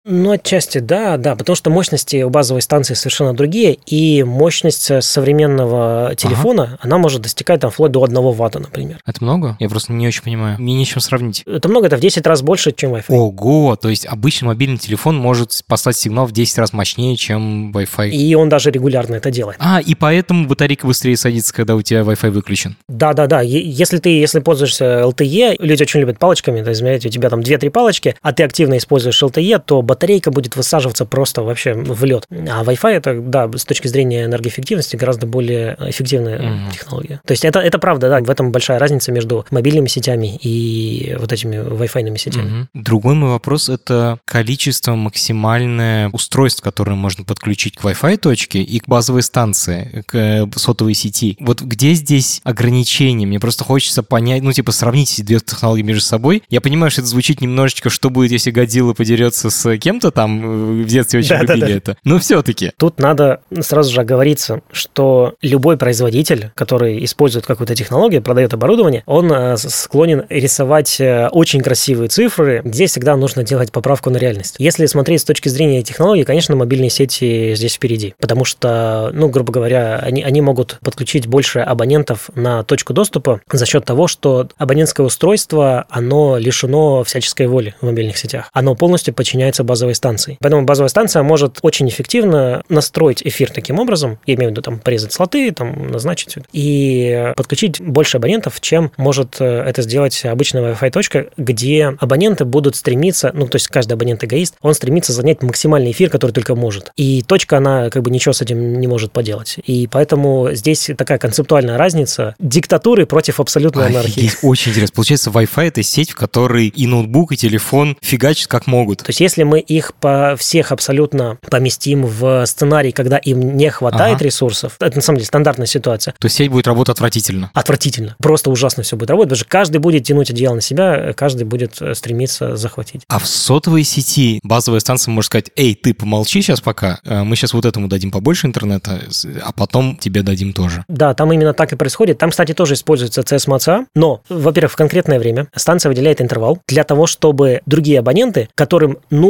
[0.05, 6.13] Ну, отчасти да, да, потому что мощности у базовой станции совершенно другие, и мощность современного
[6.15, 6.77] телефона, ага.
[6.81, 8.99] она может достигать там вплоть до 1 ватта, например.
[9.05, 9.57] Это много?
[9.59, 10.57] Я просто не очень понимаю.
[10.59, 11.43] Мне нечем сравнить.
[11.45, 13.03] Это много, это в 10 раз больше, чем Wi-Fi.
[13.09, 18.09] Ого, то есть обычный мобильный телефон может послать сигнал в 10 раз мощнее, чем Wi-Fi.
[18.11, 19.57] И он даже регулярно это делает.
[19.59, 22.77] А, и поэтому батарейка быстрее садится, когда у тебя Wi-Fi выключен.
[22.87, 27.41] Да-да-да, если ты, если пользуешься LTE, люди очень любят палочками, то есть, у тебя там
[27.41, 32.25] 2-3 палочки, а ты активно используешь LTE, то батарейка будет высаживаться просто вообще в лед.
[32.29, 36.71] А Wi-Fi это, да, с точки зрения энергоэффективности гораздо более эффективная mm-hmm.
[36.73, 37.21] технология.
[37.25, 41.31] То есть это, это правда, да, в этом большая разница между мобильными сетями и вот
[41.31, 42.45] этими Wi-Fi сетями.
[42.45, 42.67] Mm-hmm.
[42.73, 48.87] Другой мой вопрос– это количество максимальное устройств, которые можно подключить к Wi-Fi точке и к
[48.87, 51.37] базовой станции, к э, сотовой сети.
[51.39, 53.25] Вот где здесь ограничения?
[53.25, 56.43] Мне просто хочется понять, ну, типа, сравнить эти две технологии между собой.
[56.49, 60.83] Я понимаю, что это звучит немножечко, что будет, если Годзилла подерется с кем-то там э,
[60.83, 61.73] в детстве очень да, любили да, да.
[61.73, 61.97] это.
[62.03, 62.71] Но все-таки.
[62.77, 69.31] Тут надо сразу же оговориться, что любой производитель, который использует какую-то технологию, продает оборудование, он
[69.31, 72.61] э, склонен рисовать э, очень красивые цифры.
[72.65, 74.55] Здесь всегда нужно делать поправку на реальность.
[74.59, 78.15] Если смотреть с точки зрения технологий, конечно, мобильные сети здесь впереди.
[78.19, 83.65] Потому что, ну, грубо говоря, они, они могут подключить больше абонентов на точку доступа за
[83.65, 88.49] счет того, что абонентское устройство, оно лишено всяческой воли в мобильных сетях.
[88.53, 90.37] Оно полностью подчиняется базовой станции.
[90.41, 94.79] Поэтому базовая станция может очень эффективно настроить эфир таким образом, я имею в виду там
[94.79, 100.91] порезать слоты, там назначить и подключить больше абонентов, чем может э, это сделать обычная Wi-Fi
[100.91, 106.09] точка, где абоненты будут стремиться, ну, то есть каждый абонент-эгоист, он стремится занять максимальный эфир,
[106.09, 106.91] который только может.
[106.95, 109.57] И точка, она как бы ничего с этим не может поделать.
[109.65, 114.31] И поэтому здесь такая концептуальная разница диктатуры против абсолютной анархии.
[114.41, 114.95] Очень интересно.
[114.95, 118.99] Получается, Wi-Fi— это сеть, в которой и ноутбук, и телефон фигачат как могут.
[118.99, 124.17] То есть если мы их по всех абсолютно поместим в сценарий, когда им не хватает
[124.17, 124.25] ага.
[124.25, 124.75] ресурсов.
[124.79, 126.13] Это на самом деле стандартная ситуация.
[126.19, 127.51] То есть сеть будет работать отвратительно?
[127.53, 128.15] Отвратительно.
[128.19, 131.81] Просто ужасно все будет работать, потому что каждый будет тянуть одеяло на себя, каждый будет
[131.81, 133.01] э, стремиться захватить.
[133.07, 137.35] А в сотовой сети базовая станция может сказать, эй, ты помолчи сейчас пока, э, мы
[137.35, 139.01] сейчас вот этому дадим побольше интернета,
[139.43, 140.85] а потом тебе дадим тоже.
[140.87, 142.17] Да, там именно так и происходит.
[142.17, 147.07] Там, кстати, тоже используется CSMA, но, во-первых, в конкретное время станция выделяет интервал для того,
[147.07, 149.24] чтобы другие абоненты, которым нужно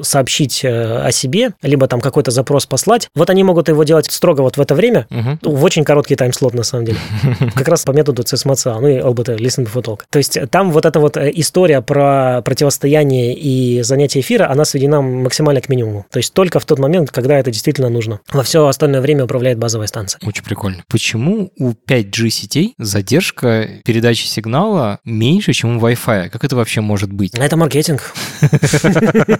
[0.00, 4.42] сообщить э, о себе, либо там какой-то запрос послать, вот они могут его делать строго
[4.42, 5.56] вот в это время, угу.
[5.56, 6.98] в очень короткий тайм-слот, на самом деле.
[7.54, 10.00] Как раз по методу CSMACA, ну и LBT, Listen Before Talk.
[10.10, 15.00] То есть там вот эта вот э, история про противостояние и занятие эфира, она сведена
[15.00, 16.06] максимально к минимуму.
[16.10, 18.20] То есть только в тот момент, когда это действительно нужно.
[18.32, 20.20] Во все остальное время управляет базовая станция.
[20.24, 20.84] Очень прикольно.
[20.88, 26.30] Почему у 5G сетей задержка передачи сигнала меньше, чем у Wi-Fi?
[26.30, 27.34] Как это вообще может быть?
[27.34, 28.14] Это маркетинг.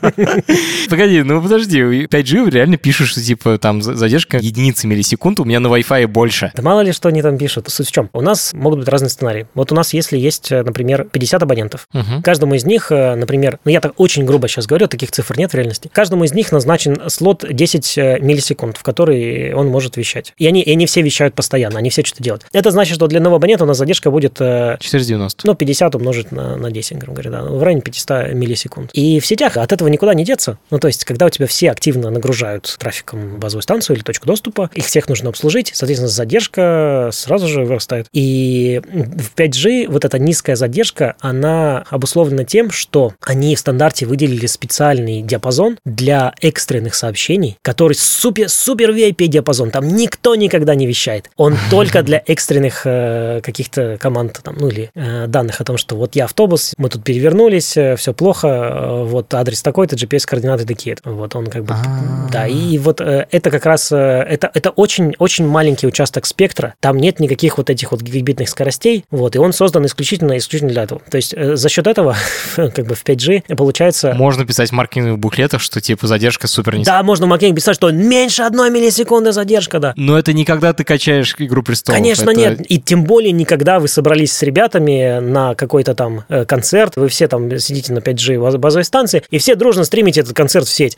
[0.91, 5.69] Погоди, ну подожди, 5G реально пишут, что типа там задержка единицы миллисекунд, у меня на
[5.69, 6.53] Wi-Fi больше.
[6.55, 7.69] Да мало ли что они там пишут.
[7.69, 8.11] Суть в чем?
[8.13, 9.47] У нас могут быть разные сценарии.
[9.55, 12.23] Вот у нас, если есть, например, 50 абонентов, угу.
[12.23, 15.53] каждому из них, э, например, ну я так очень грубо сейчас говорю, таких цифр нет
[15.53, 20.33] в реальности, каждому из них назначен слот 10 э, миллисекунд, в который он может вещать.
[20.39, 22.47] И они, и они все вещают постоянно, они все что-то делают.
[22.53, 24.35] Это значит, что для нового абонента у нас задержка будет...
[24.35, 25.43] 490.
[25.45, 28.91] Э, ну, 50 умножить на, на 10, грубо говоря, да, в районе 500 миллисекунд.
[28.93, 30.59] И в сетях от этого этого никуда не деться.
[30.71, 34.71] Ну, то есть, когда у тебя все активно нагружают трафиком базовую станцию или точку доступа,
[34.75, 38.07] их всех нужно обслужить, соответственно, задержка сразу же вырастает.
[38.13, 44.47] И в 5G вот эта низкая задержка, она обусловлена тем, что они в стандарте выделили
[44.47, 49.71] специальный диапазон для экстренных сообщений, который супер-супер VIP диапазон.
[49.71, 51.31] Там никто никогда не вещает.
[51.37, 55.97] Он только для экстренных э, каких-то команд там, ну или э, данных о том, что
[55.97, 60.97] вот я автобус, мы тут перевернулись, э, все плохо, э, вот адрес такой-то, GPS-координаты такие.
[61.05, 61.75] Вот он как бы...
[61.75, 62.29] А.
[62.33, 63.93] Да, и вот э, это как раз...
[63.93, 66.75] Это, это очень-очень маленький участок спектра.
[66.81, 69.05] Там нет никаких вот этих вот гигабитных скоростей.
[69.11, 71.03] Вот, и он создан исключительно, исключительно для этого.
[71.11, 72.17] То есть за счет этого
[72.57, 74.15] как бы в 5G получается...
[74.15, 76.97] Можно писать в маркетинговых буклетах, что типа задержка супер низкая.
[76.97, 79.93] Да, можно в маркетинге писать, что меньше одной миллисекунды задержка, да.
[79.97, 81.99] Но это никогда ты качаешь Игру престолов.
[81.99, 82.41] Конечно, это...
[82.41, 82.71] нет.
[82.71, 87.59] И тем более никогда вы собрались с ребятами на какой-то там концерт, вы все там
[87.59, 90.97] сидите на 5G базовой станции, и все дружно стримите этот концерт в сеть.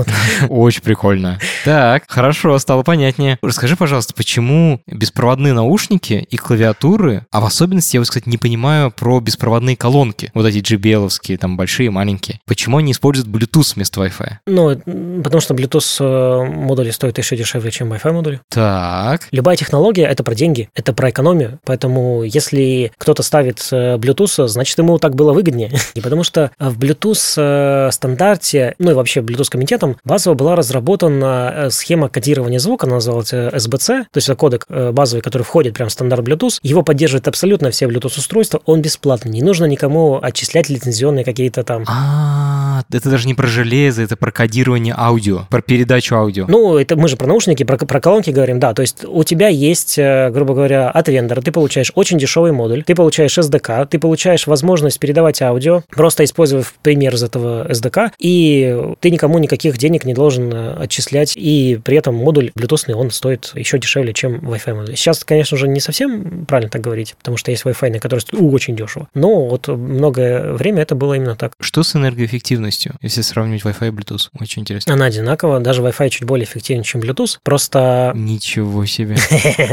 [0.51, 1.39] Очень прикольно.
[1.65, 3.39] Так, хорошо, стало понятнее.
[3.41, 8.91] Расскажи, пожалуйста, почему беспроводные наушники и клавиатуры, а в особенности я, вот, кстати, не понимаю
[8.91, 12.41] про беспроводные колонки, вот эти JBL-овские, там большие, маленькие.
[12.45, 14.33] Почему они используют Bluetooth вместо Wi-Fi?
[14.47, 18.43] Ну, потому что Bluetooth э, модули стоят еще дешевле, чем Wi-Fi модули.
[18.51, 19.27] Так.
[19.31, 24.77] Любая технология— это про деньги, это про экономию, поэтому если кто-то ставит э, Bluetooth, значит,
[24.77, 25.71] ему так было выгоднее.
[25.95, 31.53] И потому что в Bluetooth э, стандарте, ну и вообще Bluetooth комитетом, базово была разработана
[31.55, 35.75] э, схема кодирования звука, она называлась SBC, то есть это кодек э, базовый, который входит
[35.75, 36.59] прямо в стандарт Bluetooth.
[36.63, 41.85] Его поддерживает абсолютно все Bluetooth устройства, он бесплатный, не нужно никому отчислять лицензионные какие-то там.
[41.87, 46.47] А, это даже не про железо, это про кодирование аудио, про передачу аудио.
[46.49, 48.75] Ну, это мы же про наушники, про, про колонки говорим, да.
[48.75, 52.95] То есть у тебя есть, грубо говоря, от вендора, ты получаешь очень дешевый модуль, ты
[52.95, 59.11] получаешь SDK, ты получаешь возможность передавать аудио, просто используя пример из этого SDK, и ты
[59.11, 63.79] никому никаких денег не должен э, отчислять, и при этом модуль Bluetooth, он стоит еще
[63.79, 64.97] дешевле, чем Wi-Fi модуль.
[64.97, 68.77] Сейчас, конечно же, не совсем правильно так говорить, потому что есть Wi-Fi, который стоит очень
[68.77, 71.53] дешево, но вот многое время это было именно так.
[71.61, 74.29] Что с энергоэффективностью, если сравнивать Wi-Fi и Bluetooth?
[74.39, 74.95] Очень интересно.
[74.95, 78.13] Она одинакова, даже Wi-Fi чуть более эффективен, чем Bluetooth, просто...
[78.15, 79.17] Ничего себе.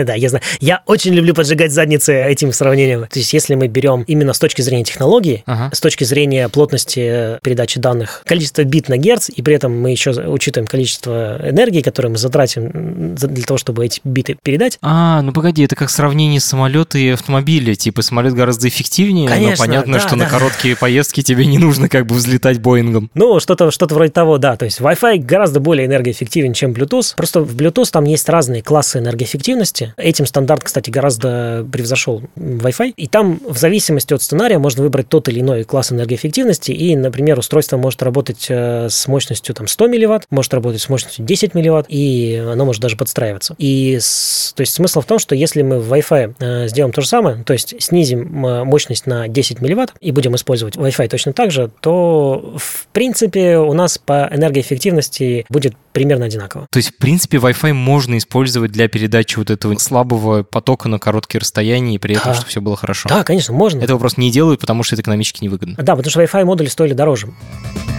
[0.08, 0.44] Да, я знаю.
[0.60, 3.08] Я очень люблю поджигать задницы этим сравнением.
[3.08, 7.67] То есть, если мы берем именно с точки зрения технологии, с точки зрения плотности передачи
[7.76, 12.18] данных, количество бит на герц, и при этом мы еще учитываем количество энергии, которое мы
[12.18, 14.78] затратим для того, чтобы эти биты передать.
[14.82, 17.76] А, ну погоди, это как сравнение самолета и автомобиля.
[17.76, 20.16] Типа самолет гораздо эффективнее, Конечно, но понятно, да, что да.
[20.18, 23.10] на короткие поездки тебе не нужно как бы взлетать Боингом.
[23.14, 24.56] Ну, что-то что вроде того, да.
[24.56, 27.16] То есть Wi-Fi гораздо более энергоэффективен, чем Bluetooth.
[27.16, 29.94] Просто в Bluetooth там есть разные классы энергоэффективности.
[29.98, 32.94] Этим стандарт, кстати, гораздо превзошел Wi-Fi.
[32.96, 37.40] И там в зависимости от сценария можно выбрать тот или иной класс энергоэффективности, и, например,
[37.58, 41.88] устройство может работать э, с мощностью там, 100 милливатт, может работать с мощностью 10 милливатт,
[41.90, 43.56] и оно может даже подстраиваться.
[43.58, 47.02] И с, то есть смысл в том, что если мы в Wi-Fi э, сделаем то
[47.02, 51.34] же самое, то есть снизим э, мощность на 10 милливатт и будем использовать Wi-Fi точно
[51.34, 56.68] так же, то в принципе у нас по энергоэффективности будет примерно одинаково.
[56.70, 61.40] То есть, в принципе, Wi-Fi можно использовать для передачи вот этого слабого потока на короткие
[61.40, 62.34] расстояния, и при этом, да.
[62.36, 63.10] чтобы все было хорошо.
[63.10, 63.82] Да, конечно, можно.
[63.82, 65.76] Этого просто не делают, потому что это экономически невыгодно.
[65.78, 67.30] Да, потому что Wi-Fi модули стоили дороже.
[67.50, 67.97] Bye.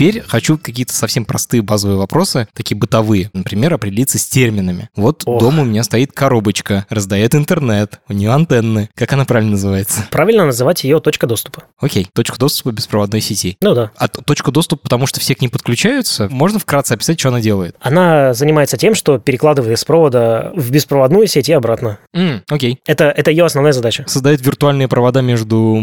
[0.00, 3.28] Теперь хочу какие-то совсем простые базовые вопросы, такие бытовые.
[3.34, 4.88] Например, определиться с терминами.
[4.96, 5.38] Вот Ох.
[5.38, 8.88] дома у меня стоит коробочка, раздает интернет, у нее антенны.
[8.94, 10.06] Как она правильно называется?
[10.10, 11.64] Правильно называть ее точка доступа.
[11.78, 13.58] Окей, точка доступа беспроводной сети.
[13.60, 13.90] Ну да.
[13.94, 17.76] А точка доступа, потому что все к ней подключаются, можно вкратце описать, что она делает?
[17.82, 21.98] Она занимается тем, что перекладывает из провода в беспроводную сеть и обратно.
[22.16, 22.80] Mm, окей.
[22.86, 24.04] Это, это ее основная задача.
[24.06, 25.78] Создает виртуальные провода между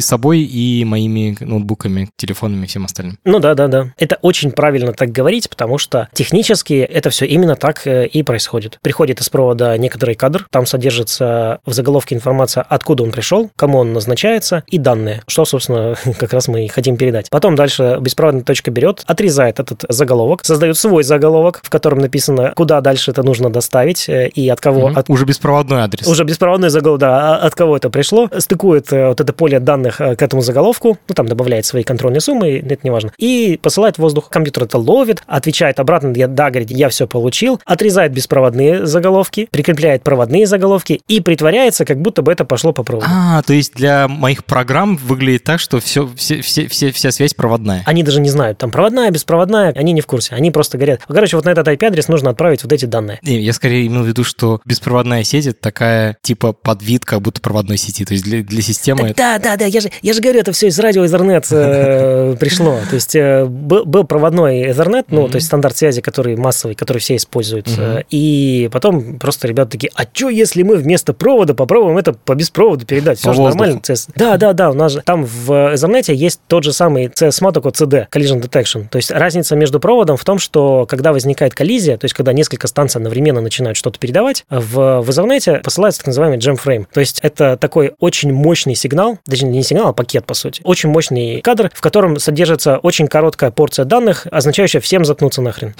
[0.00, 3.18] собой и моими ноутбуками, телефонами и всем остальным.
[3.26, 3.92] Ну да, да, да.
[3.98, 8.78] Это очень правильно так говорить, потому что технически это все именно так э, и происходит.
[8.82, 13.92] Приходит из провода некоторый кадр, там содержится в заголовке информация, откуда он пришел, кому он
[13.92, 17.30] назначается и данные, что, собственно, как раз мы и хотим передать.
[17.30, 22.80] Потом дальше беспроводная точка берет, отрезает этот заголовок, создает свой заголовок, в котором написано, куда
[22.80, 24.86] дальше это нужно доставить э, и от кого.
[24.86, 24.98] Угу.
[24.98, 25.10] От...
[25.10, 26.06] Уже беспроводной адрес.
[26.06, 29.96] Уже беспроводной заголовок, да, а от кого это пришло, стыкует э, вот это поле данных
[29.98, 33.12] к этому заголовку, ну, там добавляет свои контрольные суммы, это не важно.
[33.18, 34.28] И и посылает в воздух.
[34.28, 40.46] Компьютер это ловит, отвечает обратно, да, говорит, я все получил, отрезает беспроводные заголовки, прикрепляет проводные
[40.46, 43.06] заголовки и притворяется, как будто бы это пошло по проводу.
[43.10, 47.34] А, то есть для моих программ выглядит так, что все, все, все, все, вся связь
[47.34, 47.82] проводная.
[47.86, 50.34] Они даже не знают, там проводная, беспроводная, они не в курсе.
[50.34, 53.18] Они просто говорят, короче, вот на этот IP-адрес нужно отправить вот эти данные.
[53.22, 57.40] Не, я скорее имел в виду, что беспроводная сеть это такая типа подвид как будто
[57.40, 58.04] проводной сети.
[58.04, 59.08] То есть для, для системы...
[59.08, 62.36] Так, да, да, да, я же, я же говорю, это все из радио Ethernet э,
[62.38, 62.78] пришло.
[62.88, 66.98] То есть э, был, был проводной Ethernet, ну, то есть стандарт связи, который массовый, который
[66.98, 67.68] все используют.
[67.78, 72.34] Э, и потом просто ребята такие, а что, если мы вместо провода попробуем это по
[72.34, 73.18] беспроводу передать?
[73.18, 73.80] Все же нормально.
[74.16, 77.68] Да, да, да, у нас же там в Ethernet есть тот же самый CSMA, только
[77.68, 78.88] CD, Collision Detection.
[78.88, 82.66] То есть разница между проводом в том, что когда возникает коллизия, то есть когда несколько
[82.66, 86.86] станций одновременно начинают что-то передавать, в, в Ethernet посылается так называемый jam frame.
[86.92, 90.60] То есть это такой очень мощный сигнал, даже не сигнал, а пакет, по сути.
[90.64, 95.74] Очень мощный кадр, в котором содержится очень короткая порция данных, означающая всем заткнуться нахрен.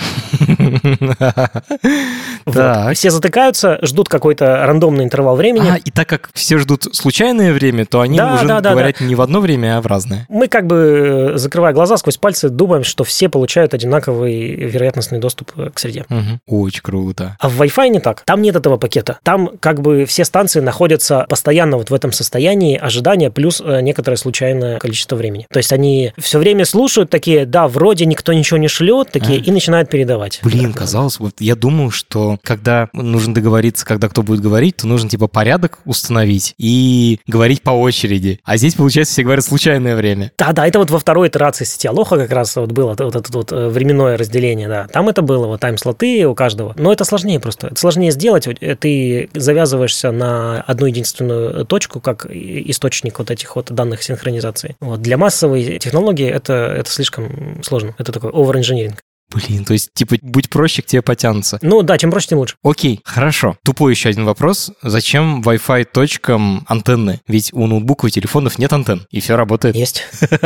[2.94, 5.70] Все затыкаются, ждут какой-то рандомный интервал времени.
[5.70, 9.40] А, и так как все ждут случайное время, то они уже говорят не в одно
[9.40, 10.26] время, а в разное.
[10.28, 15.78] Мы как бы, закрывая глаза сквозь пальцы, думаем, что все получают одинаковый вероятностный доступ к
[15.78, 16.04] среде.
[16.46, 17.36] Очень круто.
[17.38, 18.22] А в Wi-Fi не так.
[18.22, 19.18] Там нет этого пакета.
[19.22, 24.16] Там как бы все станции находятся постоянно вот в этом состоянии ожидания плюс э, некоторое
[24.16, 25.46] случайное количество времени.
[25.52, 29.42] То есть они все время слушают такие, да, вроде никто ничего не шлет, такие, а?
[29.42, 30.40] и начинают передавать.
[30.42, 35.10] Блин, казалось, вот я думал, что когда нужно договориться, когда кто будет говорить, то нужно
[35.10, 38.40] типа порядок установить и говорить по очереди.
[38.42, 40.32] А здесь, получается, все говорят случайное время.
[40.38, 43.52] Да-да, это вот во второй итерации сети Алоха как раз вот было вот это вот
[43.52, 44.86] э, временное разделение, да.
[44.90, 46.74] Там это было, вот тайм-слоты у каждого.
[46.78, 47.66] Но это сложнее просто.
[47.66, 48.48] Это сложнее сделать.
[48.80, 54.76] Ты завязываешься на одну единственную точку, как источник вот этих вот данных синхронизации.
[54.80, 55.02] Вот.
[55.02, 57.09] Для массовой технологии это, это слишком
[57.62, 57.94] сложно.
[57.98, 58.96] Это такой over-engineering.
[59.30, 61.58] Блин, то есть, типа, будь проще, к тебе потянутся.
[61.62, 62.56] Ну да, чем проще, тем лучше.
[62.62, 63.56] Окей, хорошо.
[63.64, 64.70] Тупой еще один вопрос.
[64.82, 67.20] Зачем Wi-Fi точкам антенны?
[67.28, 69.76] Ведь у ноутбуков и телефонов нет антенн, и все работает.
[69.76, 70.04] Есть.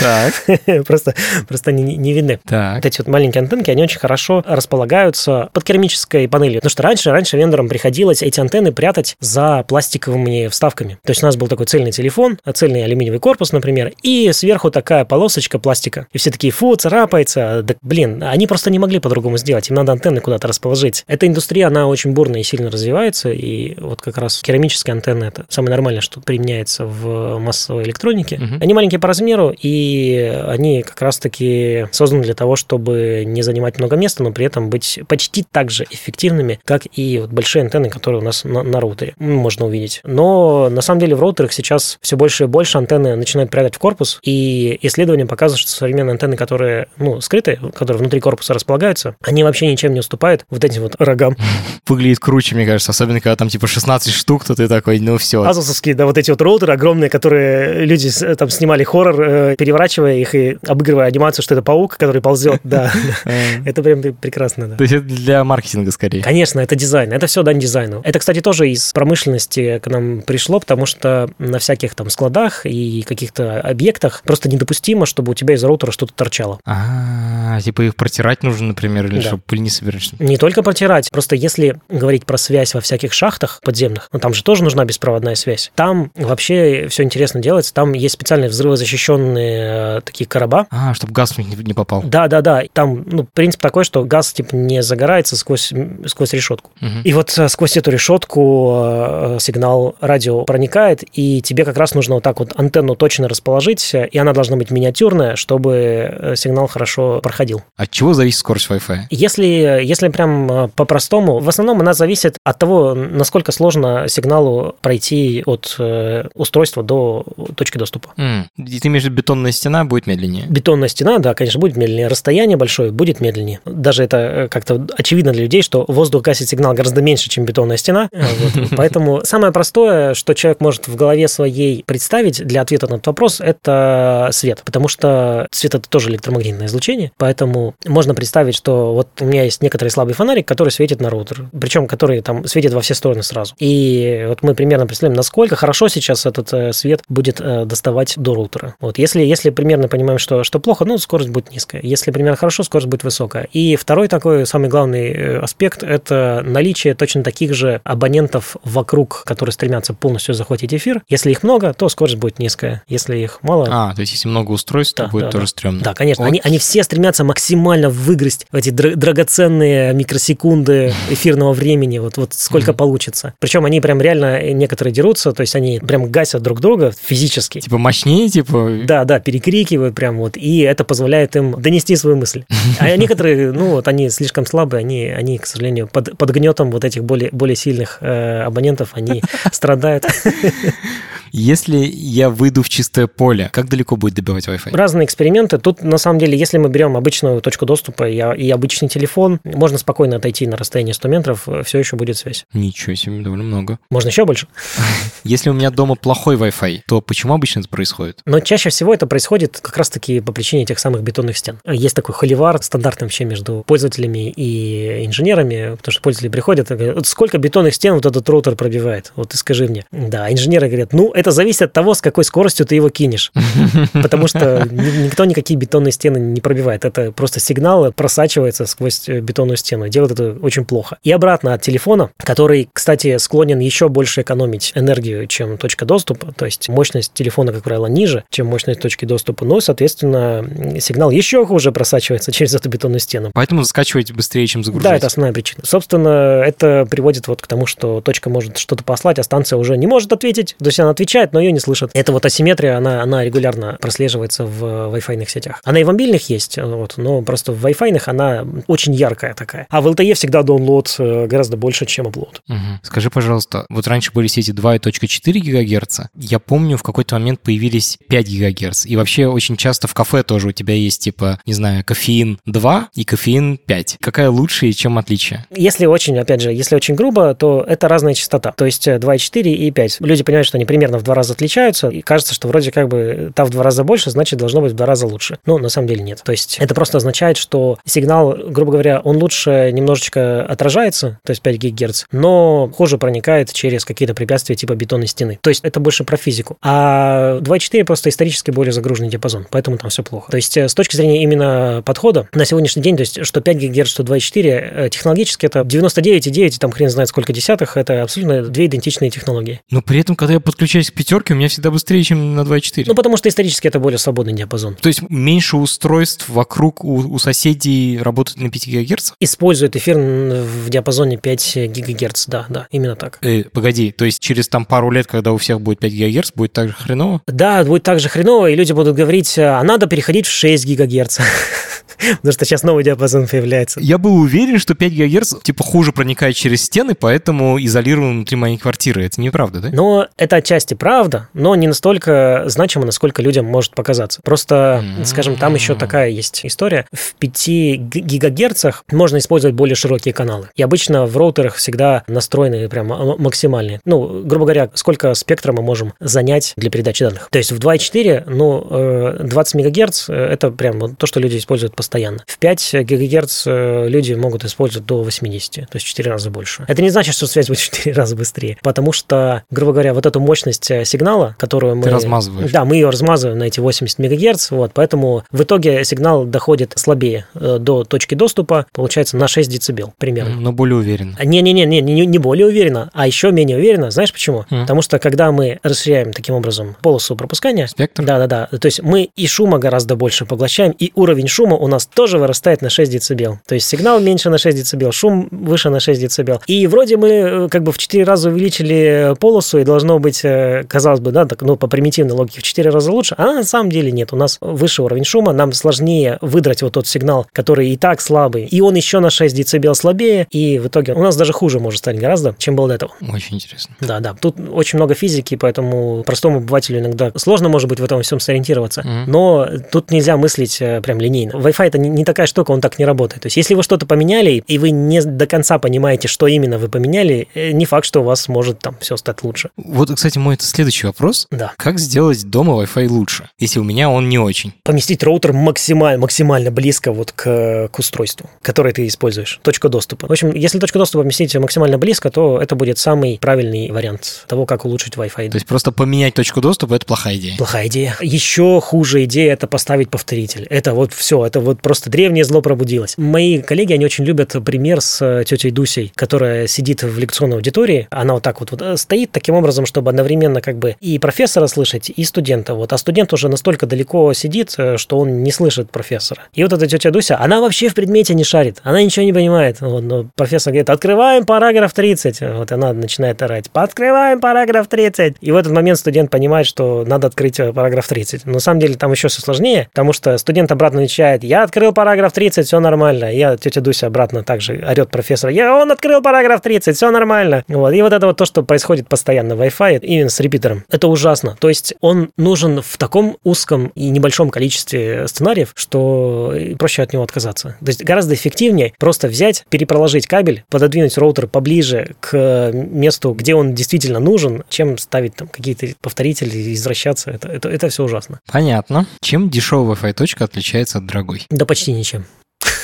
[0.00, 0.34] Так.
[0.86, 1.14] Просто,
[1.48, 2.38] просто они не видны.
[2.46, 2.76] Так.
[2.76, 6.60] Вот эти вот маленькие антенки, они очень хорошо располагаются под керамической панелью.
[6.60, 10.98] Потому что раньше, раньше вендорам приходилось эти антенны прятать за пластиковыми вставками.
[11.04, 15.04] То есть у нас был такой цельный телефон, цельный алюминиевый корпус, например, и сверху такая
[15.04, 16.06] полосочка пластика.
[16.12, 19.92] И все такие, фу, царапается, да, блин, они просто не могли по-другому сделать, им надо
[19.92, 21.04] антенны куда-то расположить.
[21.06, 25.44] Эта индустрия, она очень бурно и сильно развивается, и вот как раз керамические антенны это
[25.48, 28.36] самое нормальное, что применяется в массовой электронике.
[28.36, 28.62] Угу.
[28.62, 33.96] Они маленькие по размеру, и они как раз-таки созданы для того, чтобы не занимать много
[33.96, 38.20] места, но при этом быть почти так же эффективными, как и вот большие антенны, которые
[38.20, 40.00] у нас на, на роутере можно увидеть.
[40.04, 43.78] Но на самом деле в роутерах сейчас все больше и больше антенны начинают прятать в
[43.78, 49.16] корпус, и исследования показывают, что современные антенны, которые ну, скрыты, скрытые, которые внутри корпуса располагаются,
[49.22, 51.36] они вообще ничем не уступают вот этим вот рогам.
[51.86, 55.42] Выглядит круче, мне кажется, особенно когда там типа 16 штук, то ты такой, ну все.
[55.42, 60.34] Азусовские, да, вот эти вот роутеры огромные, которые люди там снимали хоррор, э, переворачивая их
[60.34, 62.92] и обыгрывая анимацию, что это паук, который ползет, да.
[63.64, 64.76] Это прям прекрасно, да.
[64.76, 66.22] То есть это для маркетинга скорее?
[66.22, 68.00] Конечно, это дизайн, это все дань дизайну.
[68.04, 73.02] Это, кстати, тоже из промышленности к нам пришло, потому что на всяких там складах и
[73.02, 76.58] каких-то объектах просто недопустимо, чтобы у тебя из роутера что-то торчало.
[76.64, 79.22] А, а, типа их протирать нужно, например, или да.
[79.22, 80.12] чтобы пыль не собирать?
[80.18, 81.10] Не только протирать.
[81.10, 85.34] Просто если говорить про связь во всяких шахтах подземных, ну там же тоже нужна беспроводная
[85.34, 85.70] связь.
[85.74, 87.74] Там вообще все интересно делается.
[87.74, 90.66] Там есть специальные взрывозащищенные э, такие короба.
[90.70, 92.02] А, чтобы газ в них не попал.
[92.04, 92.62] Да, да, да.
[92.72, 95.72] Там ну, принцип такой, что газ типа не загорается сквозь,
[96.06, 96.70] сквозь решетку.
[96.80, 97.00] Угу.
[97.04, 102.16] И вот э, сквозь эту решетку э, сигнал радио проникает, и тебе как раз нужно
[102.16, 107.62] вот так вот антенну точно расположить, и она должна быть миниатюрная, чтобы сигнал хорошо проходил.
[107.76, 109.06] От чего зависит скорость Wi-Fi?
[109.10, 109.44] Если,
[109.82, 115.76] если прям э, по-простому, в основном она зависит от того, насколько сложно сигналу пройти от
[115.78, 117.24] э, устройства до
[117.56, 118.10] точки доступа.
[118.16, 118.44] Mm.
[118.66, 120.46] И ты имеешь в виду, бетонная стена будет медленнее?
[120.48, 122.08] Бетонная стена, да, конечно, будет медленнее.
[122.08, 123.60] Расстояние большое будет медленнее.
[123.64, 127.76] Даже это э, как-то очевидно для людей, что воздух гасит сигнал гораздо меньше, чем бетонная
[127.76, 128.08] стена.
[128.76, 133.40] Поэтому самое простое, что человек может в голове своей представить для ответа на этот вопрос,
[133.40, 134.62] это свет.
[134.64, 139.44] Потому что свет– это тоже электромагнитное излучение, освещение, поэтому можно представить, что вот у меня
[139.44, 143.22] есть некоторый слабый фонарик, который светит на роутер, причем который там светит во все стороны
[143.22, 143.54] сразу.
[143.58, 148.34] И вот мы примерно представляем, насколько хорошо сейчас этот э, свет будет э, доставать до
[148.34, 148.74] роутера.
[148.80, 151.80] Вот если, если примерно понимаем, что, что плохо, ну, скорость будет низкая.
[151.82, 153.48] Если примерно хорошо, скорость будет высокая.
[153.52, 159.52] И второй такой самый главный э, аспект– это наличие точно таких же абонентов вокруг, которые
[159.52, 161.02] стремятся полностью захватить эфир.
[161.08, 162.82] Если их много, то скорость будет низкая.
[162.88, 163.68] Если их мало...
[163.70, 165.48] А, то есть если много устройств, да, то будет да, тоже да.
[165.48, 165.80] стрёмно.
[165.82, 166.24] Да, конечно.
[166.24, 166.28] Вот.
[166.28, 172.76] Они, они все стремятся максимально выгрызть эти драгоценные микросекунды эфирного времени, вот, вот сколько mm-hmm.
[172.76, 173.34] получится.
[173.40, 177.60] Причем они прям реально некоторые дерутся, то есть они прям гасят друг друга физически.
[177.60, 178.78] Типа мощнее, типа...
[178.86, 182.44] Да, да, перекрикивают прям вот, и это позволяет им донести свою мысль.
[182.78, 186.86] А некоторые, ну вот они слишком слабые, они, они к сожалению, под, под гнетом вот
[186.86, 189.22] этих более, более сильных э, абонентов, они
[189.52, 190.06] страдают.
[191.32, 194.74] Если я выйду в чистое поле, как далеко будет добивать Wi-Fi?
[194.76, 195.58] Разные эксперименты.
[195.58, 199.78] Тут, на самом деле, если мы берем обычную точку доступа и, и обычный телефон, можно
[199.78, 202.44] спокойно отойти на расстояние 100 метров, все еще будет связь.
[202.52, 203.78] Ничего себе, довольно много.
[203.90, 204.46] Можно еще больше.
[205.24, 208.20] Если у меня дома плохой Wi-Fi, то почему обычно это происходит?
[208.24, 211.58] Но чаще всего это происходит как раз-таки по причине тех самых бетонных стен.
[211.66, 217.06] Есть такой холивар, стандартный вообще между пользователями и инженерами, потому что пользователи приходят и говорят,
[217.06, 219.12] сколько бетонных стен вот этот роутер пробивает?
[219.16, 219.84] Вот ты скажи мне.
[219.90, 223.32] Да, инженеры говорят, ну, это зависит от того, с какой скоростью ты его кинешь.
[223.92, 226.84] Потому что никто никакие бетонные стены не пробивает.
[226.84, 229.88] Это просто сигнал просачивается сквозь э, бетонную стену.
[229.88, 230.98] Делает это очень плохо.
[231.02, 236.32] И обратно от телефона, который, кстати, склонен еще больше экономить энергию, чем точка доступа.
[236.32, 239.44] То есть мощность телефона, как правило, ниже, чем мощность точки доступа.
[239.44, 240.44] Но, соответственно,
[240.80, 243.30] сигнал еще хуже просачивается через эту бетонную стену.
[243.34, 244.90] Поэтому скачивать быстрее, чем загружать.
[244.90, 245.62] Да, это основная причина.
[245.64, 249.86] Собственно, это приводит вот к тому, что точка может что-то послать, а станция уже не
[249.86, 250.54] может ответить.
[250.58, 251.90] То есть она отвечает, но ее не слышат.
[251.94, 255.60] Это вот асимметрия, она, она регулярно прослеживается в Wi-Fi сетях.
[255.64, 259.66] Она и в мобильных есть, вот, но просто в Wi-Fi она очень яркая такая.
[259.70, 262.36] А в LTE всегда download э, гораздо больше, чем upload.
[262.48, 262.58] Угу.
[262.82, 266.00] Скажи, пожалуйста, вот раньше были сети 2.4 ГГц.
[266.14, 268.86] Я помню, в какой-то момент появились 5 ГГц.
[268.86, 272.88] И вообще очень часто в кафе тоже у тебя есть, типа, не знаю, кофеин 2
[272.94, 273.98] и кофеин 5.
[274.00, 275.46] Какая лучше и чем отличие?
[275.54, 278.52] Если очень, опять же, если очень грубо, то это разная частота.
[278.52, 279.96] То есть 2.4 и 5.
[280.00, 283.32] Люди понимают, что они примерно в два раза отличаются, и кажется, что вроде как бы
[283.34, 285.38] та в два раза больше, значит, должно быть в два раза лучше.
[285.46, 286.22] Но на самом деле нет.
[286.24, 291.42] То есть это просто означает, что сигнал, грубо говоря, он лучше немножечко отражается, то есть
[291.42, 295.38] 5 ГГц, но хуже проникает через какие-то препятствия типа бетонной стены.
[295.42, 296.56] То есть это больше про физику.
[296.62, 300.30] А 2.4 просто исторически более загруженный диапазон, поэтому там все плохо.
[300.30, 303.56] То есть э, с точки зрения именно подхода на сегодняшний день, то есть что 5
[303.58, 308.66] ГГц, что 2.4, э, технологически это 99,9, там хрен знает сколько десятых, это абсолютно две
[308.66, 309.60] идентичные технологии.
[309.70, 312.84] Но при этом, когда я подключаюсь к пятерке, у меня всегда быстрее, чем на 2.4.
[312.86, 314.74] Ну, потому что исторически это более свободный диапазон.
[314.74, 319.12] То есть меньше устройств вокруг у, у соседей работают на 5 ГГц?
[319.20, 323.18] Используют эфир в диапазоне 5 ГГц, да, да, именно так.
[323.22, 326.52] Э, погоди, то есть через там пару лет, когда у всех будет 5 ГГц, будет
[326.52, 327.22] так же хреново?
[327.26, 331.18] Да, будет так же хреново, и люди будут говорить, а надо переходить в 6 ГГц.
[331.98, 333.80] Потому что сейчас новый диапазон появляется.
[333.80, 338.56] Я был уверен, что 5 ГГц типа хуже проникает через стены, поэтому изолирован внутри моей
[338.56, 339.04] квартиры.
[339.04, 339.68] Это неправда, да?
[339.72, 344.20] Но это отчасти правда, но не настолько значимо, насколько людям может показаться.
[344.22, 345.04] Просто, mm-hmm.
[345.04, 346.86] скажем, там еще такая есть история.
[346.92, 350.48] В 5 гигагерцах можно использовать более широкие каналы.
[350.56, 353.80] И обычно в роутерах всегда настроены прям максимальные.
[353.84, 357.28] Ну, грубо говоря, сколько спектра мы можем занять для передачи данных.
[357.30, 361.87] То есть в 2.4, ну, 20 э, мегагерц– это прям то, что люди используют постоянно.
[362.26, 366.64] В 5 гигагерц э, люди могут использовать до 80, то есть в 4 раза больше.
[366.68, 370.06] Это не значит, что связь будет в 4 раза быстрее, потому что, грубо говоря, вот
[370.06, 371.84] эту мощность э, сигнала, которую мы...
[371.84, 372.50] Ты размазываешь.
[372.50, 377.26] Да, мы ее размазываем на эти 80 МГц, вот, поэтому в итоге сигнал доходит слабее
[377.34, 380.40] э, до точки доступа, получается, на 6 дБ примерно.
[380.40, 381.16] Но более уверенно.
[381.22, 383.90] Не-не-не, не, не, не более уверенно, а еще менее уверенно.
[383.90, 384.44] Знаешь почему?
[384.50, 384.62] Mm.
[384.62, 387.66] Потому что когда мы расширяем таким образом полосу пропускания...
[387.66, 388.04] Спектр?
[388.04, 388.46] Да-да-да.
[388.46, 392.62] То есть мы и шума гораздо больше поглощаем, и уровень шума у нас тоже вырастает
[392.62, 393.38] на 6 дБ.
[393.46, 396.42] То есть сигнал меньше на 6 дБ, шум выше на 6 дБ.
[396.46, 400.22] И вроде мы э, как бы в 4 раза увеличили полосу, и должно быть,
[400.68, 403.70] казалось бы, да, так, ну, по примитивной логике в 4 раза лучше, а на самом
[403.70, 404.12] деле нет.
[404.12, 408.44] У нас выше уровень шума, нам сложнее выдрать вот тот сигнал, который и так слабый,
[408.44, 411.78] и он еще на 6 дБ слабее, и в итоге у нас даже хуже может
[411.78, 412.92] стать гораздо, чем было до этого.
[413.12, 413.74] Очень интересно.
[413.80, 414.14] Да, да.
[414.14, 418.82] Тут очень много физики, поэтому простому обывателю иногда сложно, может быть, в этом всем сориентироваться.
[418.82, 419.04] Mm-hmm.
[419.06, 421.32] Но тут нельзя мыслить э, прям линейно.
[421.32, 423.22] Wi-Fi это не, не такая штука, он так не работает.
[423.22, 426.68] То есть, если вы что-то поменяли, и вы не до конца понимаете, что именно вы
[426.68, 429.50] поменяли, э, не факт, что у вас может там все стать лучше.
[429.56, 431.26] Вот, кстати, мой следующий вопрос.
[431.30, 431.52] Да.
[431.56, 434.52] Как сделать дома Wi-Fi лучше, если у меня он не очень?
[434.62, 439.40] Поместить роутер максимально, максимально близко вот к, к устройству, которое ты используешь.
[439.42, 440.06] Точка доступа.
[440.06, 444.46] В общем, если точку доступа поместить максимально близко, то это будет самый правильный вариант того,
[444.46, 445.30] как улучшить Wi-Fi.
[445.30, 447.36] То есть просто поменять точку доступа– это плохая идея.
[447.36, 447.96] Плохая идея.
[448.00, 450.46] Еще хуже идея– это поставить повторитель.
[450.50, 452.94] Это вот все, это вот просто древнее зло пробудилось.
[452.96, 457.88] Мои коллеги, они очень любят пример с э, тетей Дусей, которая сидит в лекционной аудитории.
[457.90, 461.46] Она вот так вот, вот э, стоит таким образом, чтобы одновременно как бы и профессора
[461.46, 462.54] слышать, и студента.
[462.54, 462.72] Вот.
[462.72, 466.22] А студент уже настолько далеко сидит, э, что он не слышит профессора.
[466.34, 468.60] И вот эта тетя Дуся, она вообще в предмете не шарит.
[468.62, 469.60] Она ничего не понимает.
[469.60, 472.20] Вот, но профессор говорит, открываем параграф 30.
[472.20, 475.16] Вот она начинает орать, открываем параграф 30.
[475.20, 478.26] И в этот момент студент понимает, что надо открыть параграф 30.
[478.26, 481.72] Но на самом деле там еще все сложнее, потому что студент обратно отвечает, я открыл
[481.72, 483.12] параграф 30, все нормально.
[483.12, 487.44] Я, тетя Дуся обратно также орет профессора, я, он открыл параграф 30, все нормально.
[487.48, 487.72] Вот.
[487.72, 490.64] И вот это вот то, что происходит постоянно в Wi-Fi, именно с репитером.
[490.70, 491.36] Это ужасно.
[491.40, 497.02] То есть он нужен в таком узком и небольшом количестве сценариев, что проще от него
[497.02, 497.56] отказаться.
[497.60, 503.54] То есть гораздо эффективнее просто взять, перепроложить кабель, пододвинуть роутер поближе к месту, где он
[503.54, 507.10] действительно нужен, чем ставить там какие-то повторители и извращаться.
[507.10, 508.20] Это, это, это все ужасно.
[508.30, 508.86] Понятно.
[509.00, 511.26] Чем дешевая Wi-Fi точка отличается от дорогой?
[511.30, 512.06] Да почти ничем.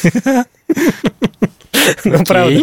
[2.05, 2.61] Ну, правда.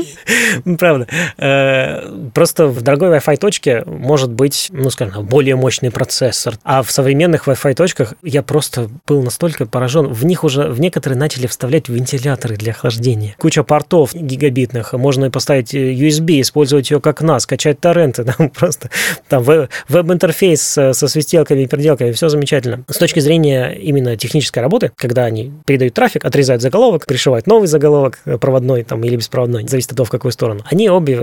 [0.78, 1.08] Правда.
[1.38, 6.56] Э, просто в дорогой Wi-Fi точке может быть, ну, скажем, более мощный процессор.
[6.64, 10.08] А в современных Wi-Fi точках я просто был настолько поражен.
[10.08, 13.36] В них уже, в некоторые начали вставлять вентиляторы для охлаждения.
[13.40, 14.94] Куча портов гигабитных.
[14.94, 18.24] Можно поставить USB, использовать ее как NAS, скачать торренты.
[18.32, 18.90] Там просто
[19.28, 22.12] там веб-интерфейс со свистелками и переделками.
[22.12, 22.84] Все замечательно.
[22.88, 28.20] С точки зрения именно технической работы, когда они передают трафик, отрезают заголовок, пришивают новый заголовок
[28.40, 30.62] проводной там, или беспроводной, зависит от того, в какую сторону.
[30.66, 31.22] Они обе,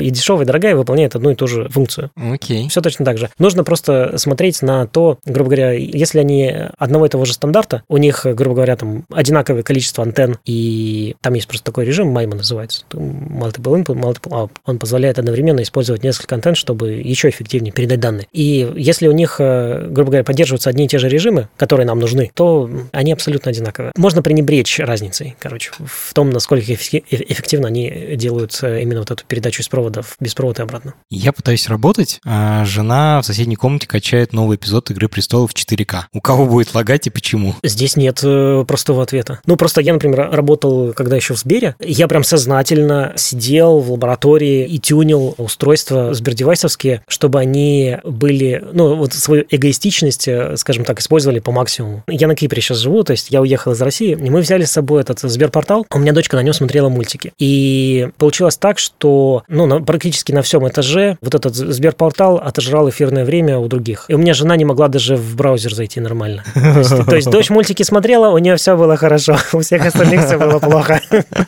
[0.00, 2.10] и дешевая, и дорогая, выполняют одну и ту же функцию.
[2.16, 2.68] Окей.
[2.68, 3.30] Все точно так же.
[3.38, 7.96] Нужно просто смотреть на то, грубо говоря, если они одного и того же стандарта, у
[7.98, 12.84] них, грубо говоря, там одинаковое количество антенн, и там есть просто такой режим, MIMO называется,
[12.92, 14.50] multiple input, multiple out.
[14.64, 18.26] Он позволяет одновременно использовать несколько антенн, чтобы еще эффективнее передать данные.
[18.32, 21.98] И если у них, э, грубо говоря, поддерживаются одни и те же режимы, которые нам
[21.98, 23.92] нужны, то они абсолютно одинаковые.
[23.96, 27.06] Можно пренебречь разницей, короче, в том, насколько эффективно
[27.66, 30.94] они делают именно вот эту передачу из провода в беспровод и обратно.
[31.10, 36.04] Я пытаюсь работать, а жена в соседней комнате качает новый эпизод «Игры престолов» в 4К.
[36.12, 37.54] У кого будет лагать и почему?
[37.62, 39.40] Здесь нет э, простого ответа.
[39.46, 44.66] Ну, просто я, например, работал, когда еще в Сбере, я прям сознательно сидел в лаборатории
[44.66, 51.40] и тюнил устройства сбердевайсовские, чтобы они были, ну, вот свою эгоистичность, э, скажем так, использовали
[51.40, 52.04] по максимуму.
[52.08, 54.72] Я на Кипре сейчас живу, то есть я уехал из России, и мы взяли с
[54.72, 55.86] собой этот Сберпортал.
[55.92, 57.32] У меня дочка на нем смотрела мультики.
[57.38, 63.24] И получилось так, что ну, на, практически на всем этаже вот этот Сберпортал отожрал эфирное
[63.24, 64.06] время у других.
[64.08, 66.44] И у меня жена не могла даже в браузер зайти нормально.
[66.54, 70.26] То есть, то есть дочь мультики смотрела, у нее все было хорошо, у всех остальных
[70.26, 71.00] все было плохо.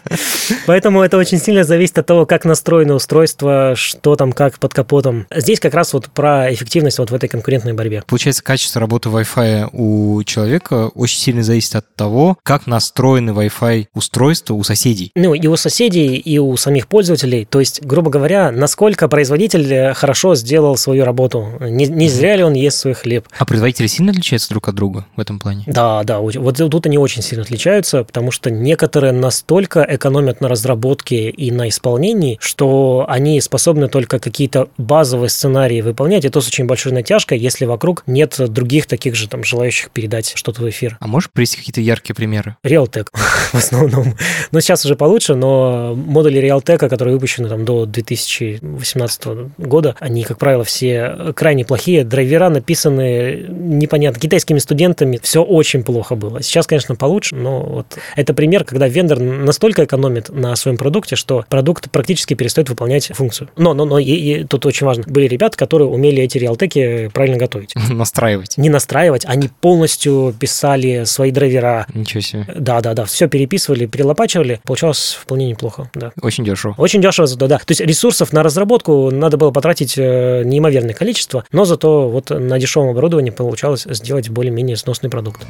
[0.66, 5.26] Поэтому это очень сильно зависит от того, как настроено устройство, что там, как под капотом.
[5.34, 8.02] Здесь как раз вот про эффективность вот в этой конкурентной борьбе.
[8.06, 14.54] Получается, качество работы Wi-Fi у человека очень сильно зависит от того, как настроены Wi-Fi устройства
[14.54, 15.12] у соседей.
[15.14, 17.44] Ну, и у соседей, и у самих пользователей.
[17.44, 21.48] То есть, грубо говоря, насколько производитель э, хорошо сделал свою работу.
[21.60, 23.28] Не, не зря ли он ест свой хлеб.
[23.38, 25.64] А производители сильно отличаются друг от друга в этом плане?
[25.66, 26.20] Да, да.
[26.20, 31.68] Вот тут они очень сильно отличаются, потому что некоторые настолько экономят на разработке и на
[31.68, 37.38] исполнении, что они способны только какие-то базовые сценарии выполнять, и то с очень большой натяжкой,
[37.38, 40.96] если вокруг нет других таких же там желающих передать что-то в эфир.
[41.00, 42.56] А можешь привести какие-то яркие примеры?
[42.64, 43.08] Realtek
[43.52, 44.14] в основном.
[44.50, 45.47] Ну, сейчас уже получше, но
[45.94, 49.26] модули Realtek, которые выпущены там до 2018
[49.58, 52.04] года, они, как правило, все крайне плохие.
[52.04, 55.18] Драйвера написаны непонятно китайскими студентами.
[55.22, 56.42] Все очень плохо было.
[56.42, 61.44] Сейчас, конечно, получше, но вот это пример, когда вендор настолько экономит на своем продукте, что
[61.48, 63.48] продукт практически перестает выполнять функцию.
[63.56, 65.04] Но, но, но и, и тут очень важно.
[65.06, 67.74] Были ребята, которые умели эти реалтеки правильно готовить.
[67.90, 68.56] Настраивать.
[68.56, 71.86] Не настраивать, они полностью писали свои драйвера.
[71.94, 72.46] Ничего себе.
[72.54, 73.04] Да, да, да.
[73.04, 74.60] Все переписывали, перелопачивали.
[74.64, 76.12] Получалось вполне неплохо, да.
[76.22, 76.74] Очень дешево.
[76.78, 77.58] Очень дешево зато, да.
[77.58, 82.58] То есть ресурсов на разработку надо было потратить э, неимоверное количество, но зато вот на
[82.58, 85.42] дешевом оборудовании получалось сделать более-менее сносный продукт.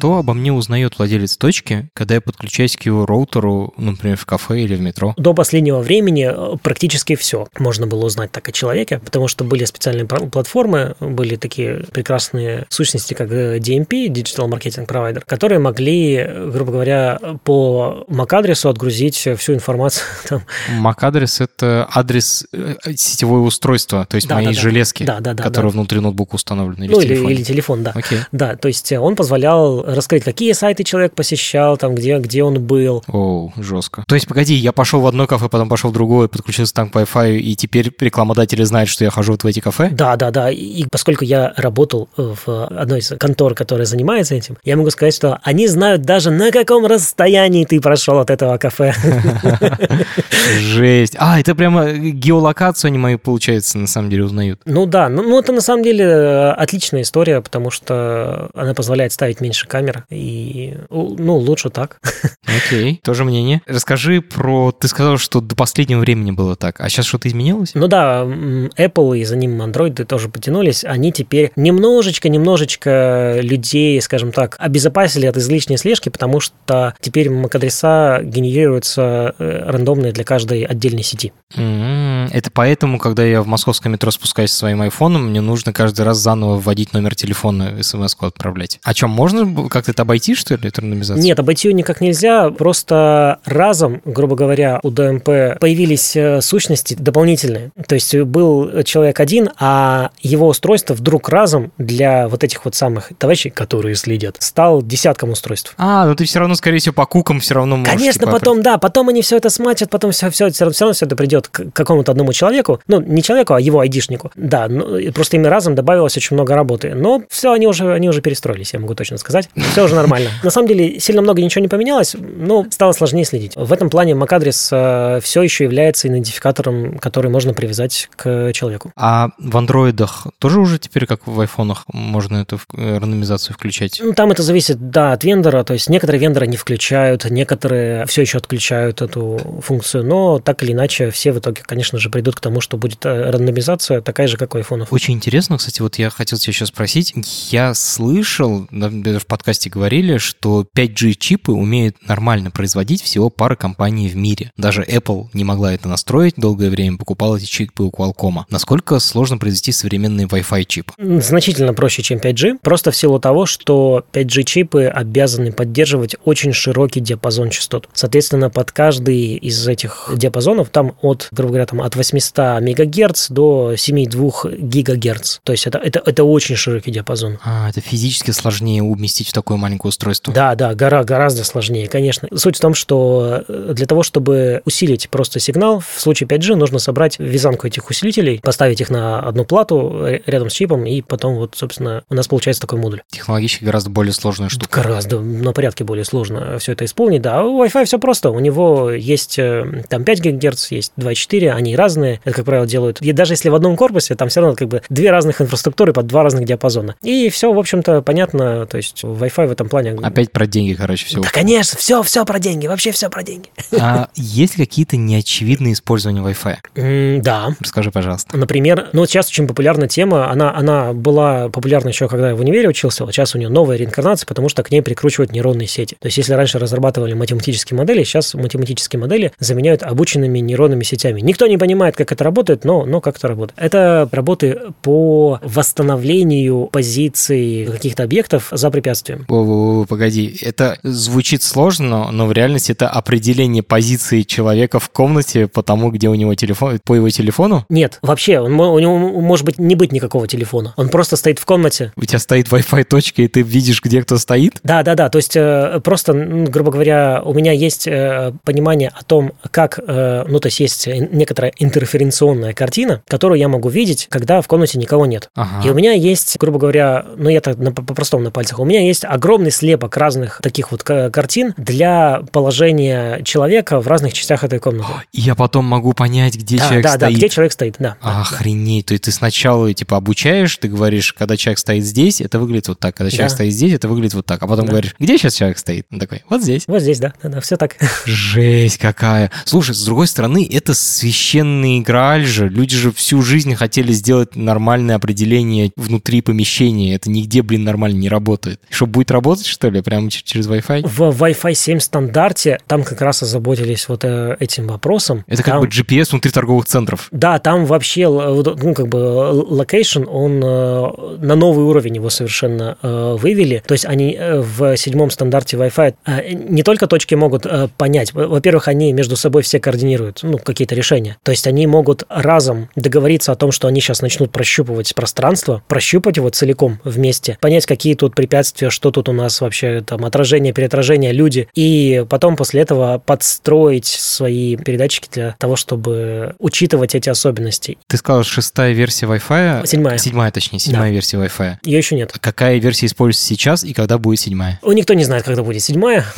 [0.00, 4.62] Что обо мне узнает владелец точки, когда я подключаюсь к его роутеру, например, в кафе
[4.62, 5.12] или в метро?
[5.18, 9.66] До последнего времени э, практически все можно было узнать так о человеке, потому что были
[9.66, 16.72] специальные платформы, были такие прекрасные сущности, как э, DMP, Digital Marketing Provider, которые могли, грубо
[16.72, 20.06] говоря, по MAC-адресу отгрузить всю информацию.
[20.30, 20.42] Там.
[20.80, 25.42] MAC-адрес— это адрес э, сетевое устройство, то есть да, моей да, железки, да, да, да,
[25.42, 25.76] которая да.
[25.76, 27.26] внутри ноутбука установлена, или ну, телефон.
[27.26, 27.92] Или, или телефон, да.
[27.92, 28.20] Okay.
[28.32, 33.02] Да, то есть он позволял раскрыть, какие сайты человек посещал, там, где, где он был.
[33.08, 34.04] О, жестко.
[34.06, 36.96] То есть, погоди, я пошел в одно кафе, потом пошел в другое, подключился там к
[36.96, 39.90] Wi-Fi, и теперь рекламодатели знают, что я хожу вот в эти кафе?
[39.90, 40.50] Да, да, да.
[40.50, 45.38] И поскольку я работал в одной из контор, которая занимается этим, я могу сказать, что
[45.42, 48.94] они знают даже на каком расстоянии ты прошел от этого кафе.
[50.60, 51.16] Жесть.
[51.18, 54.60] А, это прямо геолокацию они мою, получается, на самом деле узнают.
[54.64, 59.12] Ну да, ну, ну это на самом деле э, отличная история, потому что она позволяет
[59.12, 59.79] ставить меньше камер,
[60.10, 62.00] и, ну, лучше так.
[62.46, 63.62] Окей, тоже мнение.
[63.66, 64.72] Расскажи про...
[64.72, 67.72] Ты сказал, что до последнего времени было так, а сейчас что-то изменилось?
[67.74, 74.56] Ну да, Apple и за ним Android тоже потянулись, они теперь немножечко-немножечко людей, скажем так,
[74.58, 81.32] обезопасили от излишней слежки, потому что теперь MAC-адреса генерируются э, рандомные для каждой отдельной сети.
[81.54, 86.56] Это поэтому, когда я в московском метро спускаюсь своим айфоном, мне нужно каждый раз заново
[86.56, 88.78] вводить номер телефона, смс-ку отправлять.
[88.82, 91.22] А чем можно как-то это обойти, что ли, эту рандомизацию?
[91.22, 92.50] Нет, обойти ее никак нельзя.
[92.50, 97.70] Просто разом, грубо говоря, у ДМП появились э, сущности дополнительные.
[97.86, 103.10] То есть был человек один, а его устройство вдруг разом для вот этих вот самых
[103.18, 105.74] товарищей, которые следят, стал десятком устройств.
[105.78, 107.92] А, ну ты все равно, скорее всего, по кукам все равно можешь.
[107.92, 110.94] Конечно, типа, потом, да, потом они все это смачат, потом все, все, все, все равно
[110.94, 114.30] все это придет к какому-то одному человеку, ну, не человеку, а его айдишнику.
[114.34, 116.94] Да, ну, просто ими разом добавилось очень много работы.
[116.94, 119.48] Но все, они уже, они уже перестроились, я могу точно сказать.
[119.72, 120.30] Все уже нормально.
[120.42, 123.52] На самом деле, сильно много ничего не поменялось, но стало сложнее следить.
[123.56, 128.92] В этом плане MAC-адрес э, все еще является идентификатором, который можно привязать к человеку.
[128.96, 134.00] А в андроидах тоже уже теперь, как в айфонах, можно эту э, рандомизацию включать?
[134.02, 135.62] Ну, там это зависит, да, от вендора.
[135.62, 140.72] То есть некоторые вендоры не включают, некоторые все еще отключают эту функцию, но так или
[140.72, 144.36] иначе все в итоге, конечно же, придут к тому, что будет э, рандомизация такая же,
[144.36, 144.92] как у айфонов.
[144.92, 147.14] Очень интересно, кстати, вот я хотел тебя еще спросить.
[147.50, 154.16] Я слышал, даже в подкасте говорили, что 5G-чипы умеют нормально производить всего пара компаний в
[154.16, 154.50] мире.
[154.56, 158.44] Даже Apple не могла это настроить долгое время, покупала эти чипы у Qualcomm.
[158.50, 160.92] Насколько сложно произвести современный Wi-Fi чип?
[160.98, 167.50] Значительно проще, чем 5G, просто в силу того, что 5G-чипы обязаны поддерживать очень широкий диапазон
[167.50, 167.88] частот.
[167.92, 173.74] Соответственно, под каждый из этих диапазонов, там от, грубо говоря, там от 800 МГц до
[173.74, 175.38] 7,2 ГГц.
[175.42, 177.38] То есть это, это, это очень широкий диапазон.
[177.44, 180.32] А, это физически сложнее уместить в такое маленькое устройство?
[180.32, 182.28] Да, да, гора, гораздо сложнее, конечно.
[182.34, 186.78] Суть в том, что э, для того, чтобы усилить просто сигнал, в случае 5G нужно
[186.78, 191.54] собрать вязанку этих усилителей, поставить их на одну плату рядом с чипом, и потом вот,
[191.56, 193.02] собственно, у нас получается такой модуль.
[193.10, 194.82] Технологически гораздо более сложная штука.
[194.82, 197.44] Гораздо, на порядке более сложно все это исполнить, да.
[197.44, 198.30] У Wi-Fi все просто.
[198.30, 202.20] У него есть э, там 5 ГГц, есть 2,4, они разные.
[202.24, 203.00] Это, как правило, делают.
[203.00, 206.06] И даже если в одном корпусе, там все равно как бы две разных инфраструктуры под
[206.06, 206.96] два разных диапазона.
[207.02, 208.66] И все, в общем-то, понятно.
[208.66, 209.92] То есть Wi-Fi в этом плане...
[210.02, 211.20] Опять про деньги, короче, все.
[211.20, 212.66] Да, конечно, все, все про деньги.
[212.66, 213.50] Вообще все про деньги.
[213.78, 216.56] А есть ли какие-то неочевидные использования Wi-Fi?
[216.74, 217.54] Mm, да.
[217.60, 218.36] Расскажи, пожалуйста.
[218.36, 220.30] Например, ну, сейчас очень популярна тема.
[220.30, 223.04] Она, она была популярна еще, когда я в универе учился.
[223.04, 225.96] Вот сейчас у нее новая реинкарнация, потому что к ней прикручивают нейронные сети.
[226.00, 231.20] То есть, если раньше разрабатывали математические модели, сейчас математические модели заменяют обученными нейронными сетями.
[231.20, 233.58] Никто не понимает, как это работает, но, но как это работает.
[233.58, 238.70] Это работы по восстановлению позиций каких-то объектов за
[239.10, 239.26] препятствием.
[239.28, 244.90] О, о, о, погоди, это звучит сложно, но в реальности это определение позиции человека в
[244.90, 247.64] комнате по тому, где у него телефон, по его телефону?
[247.68, 250.74] Нет, вообще, он, у него может быть не быть никакого телефона.
[250.76, 251.92] Он просто стоит в комнате.
[251.96, 254.60] У тебя стоит Wi-Fi точка, и ты видишь, где кто стоит?
[254.62, 255.08] Да, да, да.
[255.08, 260.24] То есть э, просто, грубо говоря, у меня есть э, понимание о том, как, э,
[260.26, 265.06] ну, то есть есть некоторая интерференционная картина, которую я могу видеть, когда в комнате никого
[265.06, 265.30] нет.
[265.34, 265.66] Ага.
[265.66, 268.99] И у меня есть, грубо говоря, ну, я так по-простому на пальцах, у меня есть
[269.04, 274.92] огромный слепок разных таких вот картин для положения человека в разных частях этой комнаты.
[275.12, 277.00] И я потом могу понять, где да, человек да, стоит.
[277.00, 277.96] Да, где человек стоит, да.
[278.00, 278.86] Охренеть.
[278.86, 282.78] То есть ты сначала, типа, обучаешь, ты говоришь, когда человек стоит здесь, это выглядит вот
[282.78, 282.96] так.
[282.96, 283.34] Когда человек да.
[283.34, 284.42] стоит здесь, это выглядит вот так.
[284.42, 284.72] А потом да.
[284.72, 285.86] говоришь, где сейчас человек стоит?
[285.90, 286.64] Он такой, вот здесь.
[286.66, 287.12] Вот здесь, да.
[287.22, 287.76] Да, да, все так.
[288.06, 289.30] Жесть какая.
[289.44, 292.48] Слушай, с другой стороны, это священный грааль же.
[292.48, 296.94] Люди же всю жизнь хотели сделать нормальное определение внутри помещения.
[296.94, 298.60] Это нигде, блин, нормально не работает.
[298.70, 300.86] Что будет работать, что ли, прямо через Wi-Fi?
[300.86, 305.24] В Wi-Fi 7 стандарте там как раз озаботились вот э, этим вопросом.
[305.26, 305.60] Это как там...
[305.62, 307.08] бы GPS внутри торговых центров.
[307.10, 313.16] Да, там вообще, ну, как бы, location, он э, на новый уровень его совершенно э,
[313.18, 313.62] вывели.
[313.66, 318.12] То есть они в седьмом стандарте Wi-Fi не только точки могут понять.
[318.12, 321.16] Во-первых, они между собой все координируют, ну, какие-то решения.
[321.22, 326.16] То есть они могут разом договориться о том, что они сейчас начнут прощупывать пространство, прощупать
[326.16, 331.12] его целиком вместе, понять, какие тут препятствия, что тут у нас вообще там отражение, переотражение,
[331.12, 337.76] люди, и потом после этого подстроить свои передатчики для того, чтобы учитывать эти особенности.
[337.88, 339.66] Ты сказал, шестая версия Wi-Fi?
[339.66, 339.98] Седьмая.
[339.98, 340.94] Седьмая, точнее, седьмая да.
[340.94, 341.56] версия Wi-Fi.
[341.62, 342.14] Ее еще нет.
[342.18, 344.58] Какая версия используется сейчас и когда будет седьмая?
[344.64, 346.06] Никто не знает, когда будет седьмая.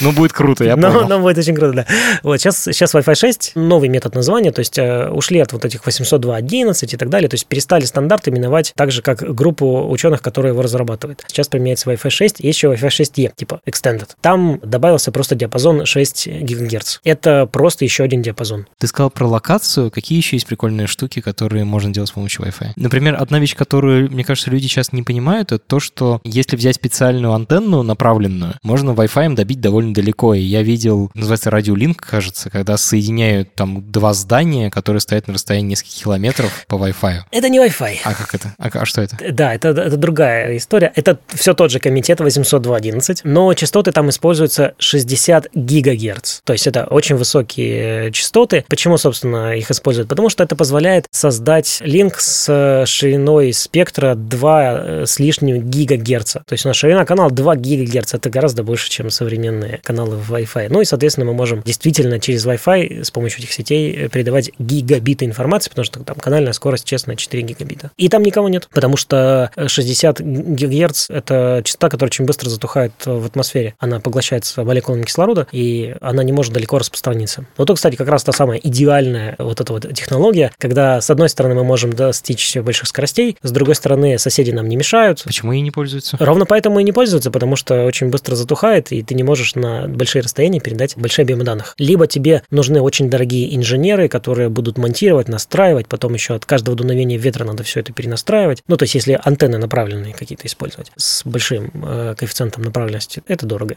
[0.00, 1.08] Ну, будет круто, я понял.
[1.08, 1.86] Ну, будет очень круто, да.
[2.22, 5.82] Вот сейчас, сейчас Wi-Fi 6, новый метод названия, то есть э, ушли от вот этих
[5.82, 10.52] 802.11 и так далее, то есть перестали стандарт именовать так же, как группу ученых, которые
[10.52, 11.24] его разрабатывают.
[11.38, 14.08] Сейчас применяется Wi-Fi 6, есть еще Wi-Fi 6E, типа Extended.
[14.20, 16.98] Там добавился просто диапазон 6 ГГц.
[17.04, 18.66] Это просто еще один диапазон.
[18.78, 19.92] Ты сказал про локацию.
[19.92, 22.72] Какие еще есть прикольные штуки, которые можно делать с помощью Wi-Fi?
[22.74, 26.74] Например, одна вещь, которую, мне кажется, люди сейчас не понимают, это то, что если взять
[26.74, 30.34] специальную антенну направленную, можно Wi-Fi добить довольно далеко.
[30.34, 35.68] И я видел, называется радиолинк, кажется, когда соединяют там два здания, которые стоят на расстоянии
[35.68, 37.20] нескольких километров по Wi-Fi.
[37.30, 37.98] Это не Wi-Fi.
[38.02, 38.56] А как это?
[38.58, 39.16] А, а что это?
[39.30, 40.92] Да, это, это другая история.
[40.94, 46.40] Это все тот же комитет 802.11, но частоты там используются 60 гигагерц.
[46.44, 48.64] То есть это очень высокие частоты.
[48.68, 50.08] Почему, собственно, их используют?
[50.08, 56.42] Потому что это позволяет создать линк с шириной спектра 2 э, с лишним гигагерца.
[56.46, 58.16] То есть у нас ширина канала 2 гигагерца.
[58.16, 60.68] Это гораздо больше, чем современные каналы в Wi-Fi.
[60.70, 65.24] Ну и, соответственно, мы можем действительно через Wi-Fi с помощью этих сетей э, передавать гигабиты
[65.24, 67.90] информации, потому что там канальная скорость, честно, 4 гигабита.
[67.96, 73.26] И там никого нет, потому что 60 ГГц– это частота, которая очень быстро затухает в
[73.26, 73.74] атмосфере.
[73.78, 77.46] Она поглощается молекулами кислорода, и она не может далеко распространиться.
[77.56, 81.28] Вот это, кстати, как раз та самая идеальная вот эта вот технология, когда, с одной
[81.28, 85.22] стороны, мы можем достичь больших скоростей, с другой стороны, соседи нам не мешают.
[85.24, 86.16] Почему и не пользуются?
[86.20, 89.86] Ровно поэтому и не пользуются, потому что очень быстро затухает, и ты не можешь на
[89.88, 91.74] большие расстояния передать большие объемы данных.
[91.78, 97.18] Либо тебе нужны очень дорогие инженеры, которые будут монтировать, настраивать, потом еще от каждого дуновения
[97.18, 98.62] ветра надо все это перенастраивать.
[98.68, 103.76] Ну, то есть, если антенны направленные какие-то использовать с большим э, коэффициентом направленности, это дорого.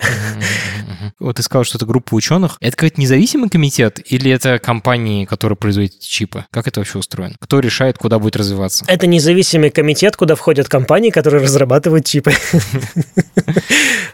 [1.19, 2.57] Вот ты сказал, что это группа ученых.
[2.59, 6.45] Это какой-то независимый комитет или это компании, которые производят чипы?
[6.51, 7.36] Как это вообще устроено?
[7.39, 8.84] Кто решает, куда будет развиваться?
[8.88, 12.34] Это независимый комитет, куда входят компании, которые разрабатывают чипы.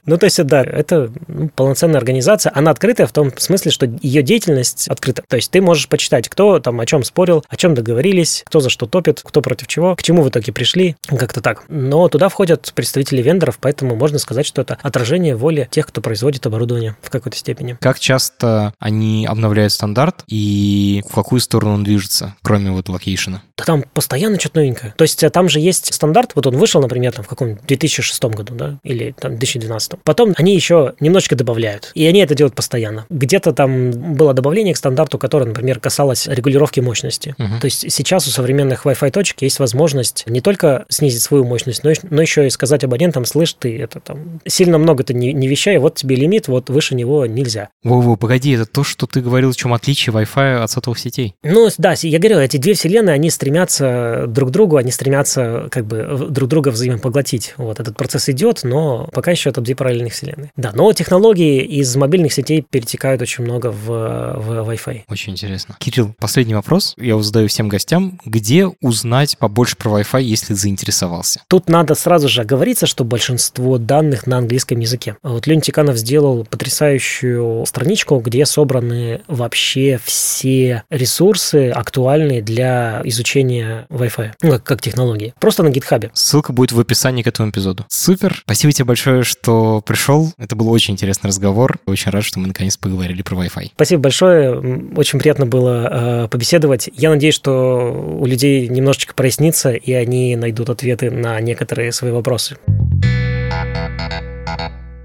[0.06, 2.52] Ну, то есть, да, это ну, полноценная организация.
[2.56, 5.22] Она открытая в том смысле, что ее деятельность открыта.
[5.28, 8.70] То есть ты можешь почитать, кто там о чем спорил, о чем договорились, кто за
[8.70, 11.66] что топит, кто против чего, к чему в итоге пришли, как-то так.
[11.68, 16.46] Но туда входят представители вендоров, поэтому можно сказать, что это отражение воли тех, кто производит
[16.46, 17.78] оборудование в какой-то степени.
[17.82, 23.42] Как часто они обновляют стандарт и в какую сторону он движется, кроме вот location а?
[23.58, 24.94] Да там постоянно что-то новенькое.
[24.98, 28.24] То есть э, там же есть стандарт, вот он вышел, например, там в каком 2006
[28.26, 29.94] году, да, или там 2012.
[30.04, 33.06] Потом они еще немножечко добавляют, и они это делают постоянно.
[33.10, 37.36] Где-то там было добавление к стандарту, которое, например, касалось регулировки мощности.
[37.38, 37.60] Uh-huh.
[37.60, 41.92] То есть сейчас у современных Wi-Fi точек есть возможность не только снизить свою мощность, но,
[42.10, 45.78] но еще и сказать абонентам, слышь, ты это там сильно много ты не, не вещай,
[45.78, 47.70] вот тебе лимит, вот выше него нельзя.
[47.84, 51.36] Во-во, погоди, это то, что ты говорил, в чем отличие Wi-Fi от сотовых сетей.
[51.44, 55.86] Ну, да, я говорю, эти две вселенные, они стремятся друг к другу, они стремятся как
[55.86, 57.54] бы друг друга взаимопоглотить.
[57.58, 60.52] Вот этот процесс идет, но пока еще это две параллельных вселенные.
[60.56, 65.04] Да, но технологии из мобильных сетей перетекают очень много в, в Wi-Fi.
[65.10, 65.76] Очень интересно.
[65.80, 66.94] Кирилл, последний вопрос.
[66.98, 68.20] Я его задаю всем гостям.
[68.26, 71.42] Где узнать побольше про Wi-Fi, если заинтересовался?
[71.48, 72.44] Тут надо сразу же
[72.78, 75.16] оговориться, что большинство данных на английском языке.
[75.24, 84.34] Вот Леня Тиканов сделал потрясающую страничку, где собраны вообще все ресурсы, актуальные для изучения Wi-Fi,
[84.44, 85.34] ну, как, как технологии.
[85.40, 86.12] Просто на гитхабе.
[86.14, 87.86] Ссылка будет в описании к этому эпизоду.
[87.90, 88.42] Супер.
[88.44, 90.32] Спасибо тебе большое, что пришел.
[90.38, 91.78] Это был очень интересный разговор.
[91.88, 93.72] Очень рад, что мы наконец поговорили про Wi-Fi.
[93.76, 94.60] Спасибо большое.
[94.96, 96.90] Очень приятно было э, побеседовать.
[96.94, 102.58] Я надеюсь, что у людей немножечко прояснится, и они найдут ответы на некоторые свои вопросы.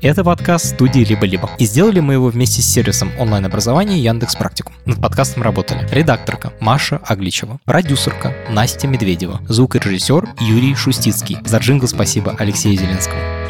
[0.03, 1.49] Это подкаст студии «Либо-либо».
[1.59, 4.75] И сделали мы его вместе с сервисом онлайн-образования Яндекс Практикум.
[4.85, 11.39] Над подкастом работали редакторка Маша Агличева, продюсерка Настя Медведева, звукорежиссер Юрий Шустицкий.
[11.45, 13.42] За джингл спасибо Алексею Зеленскому.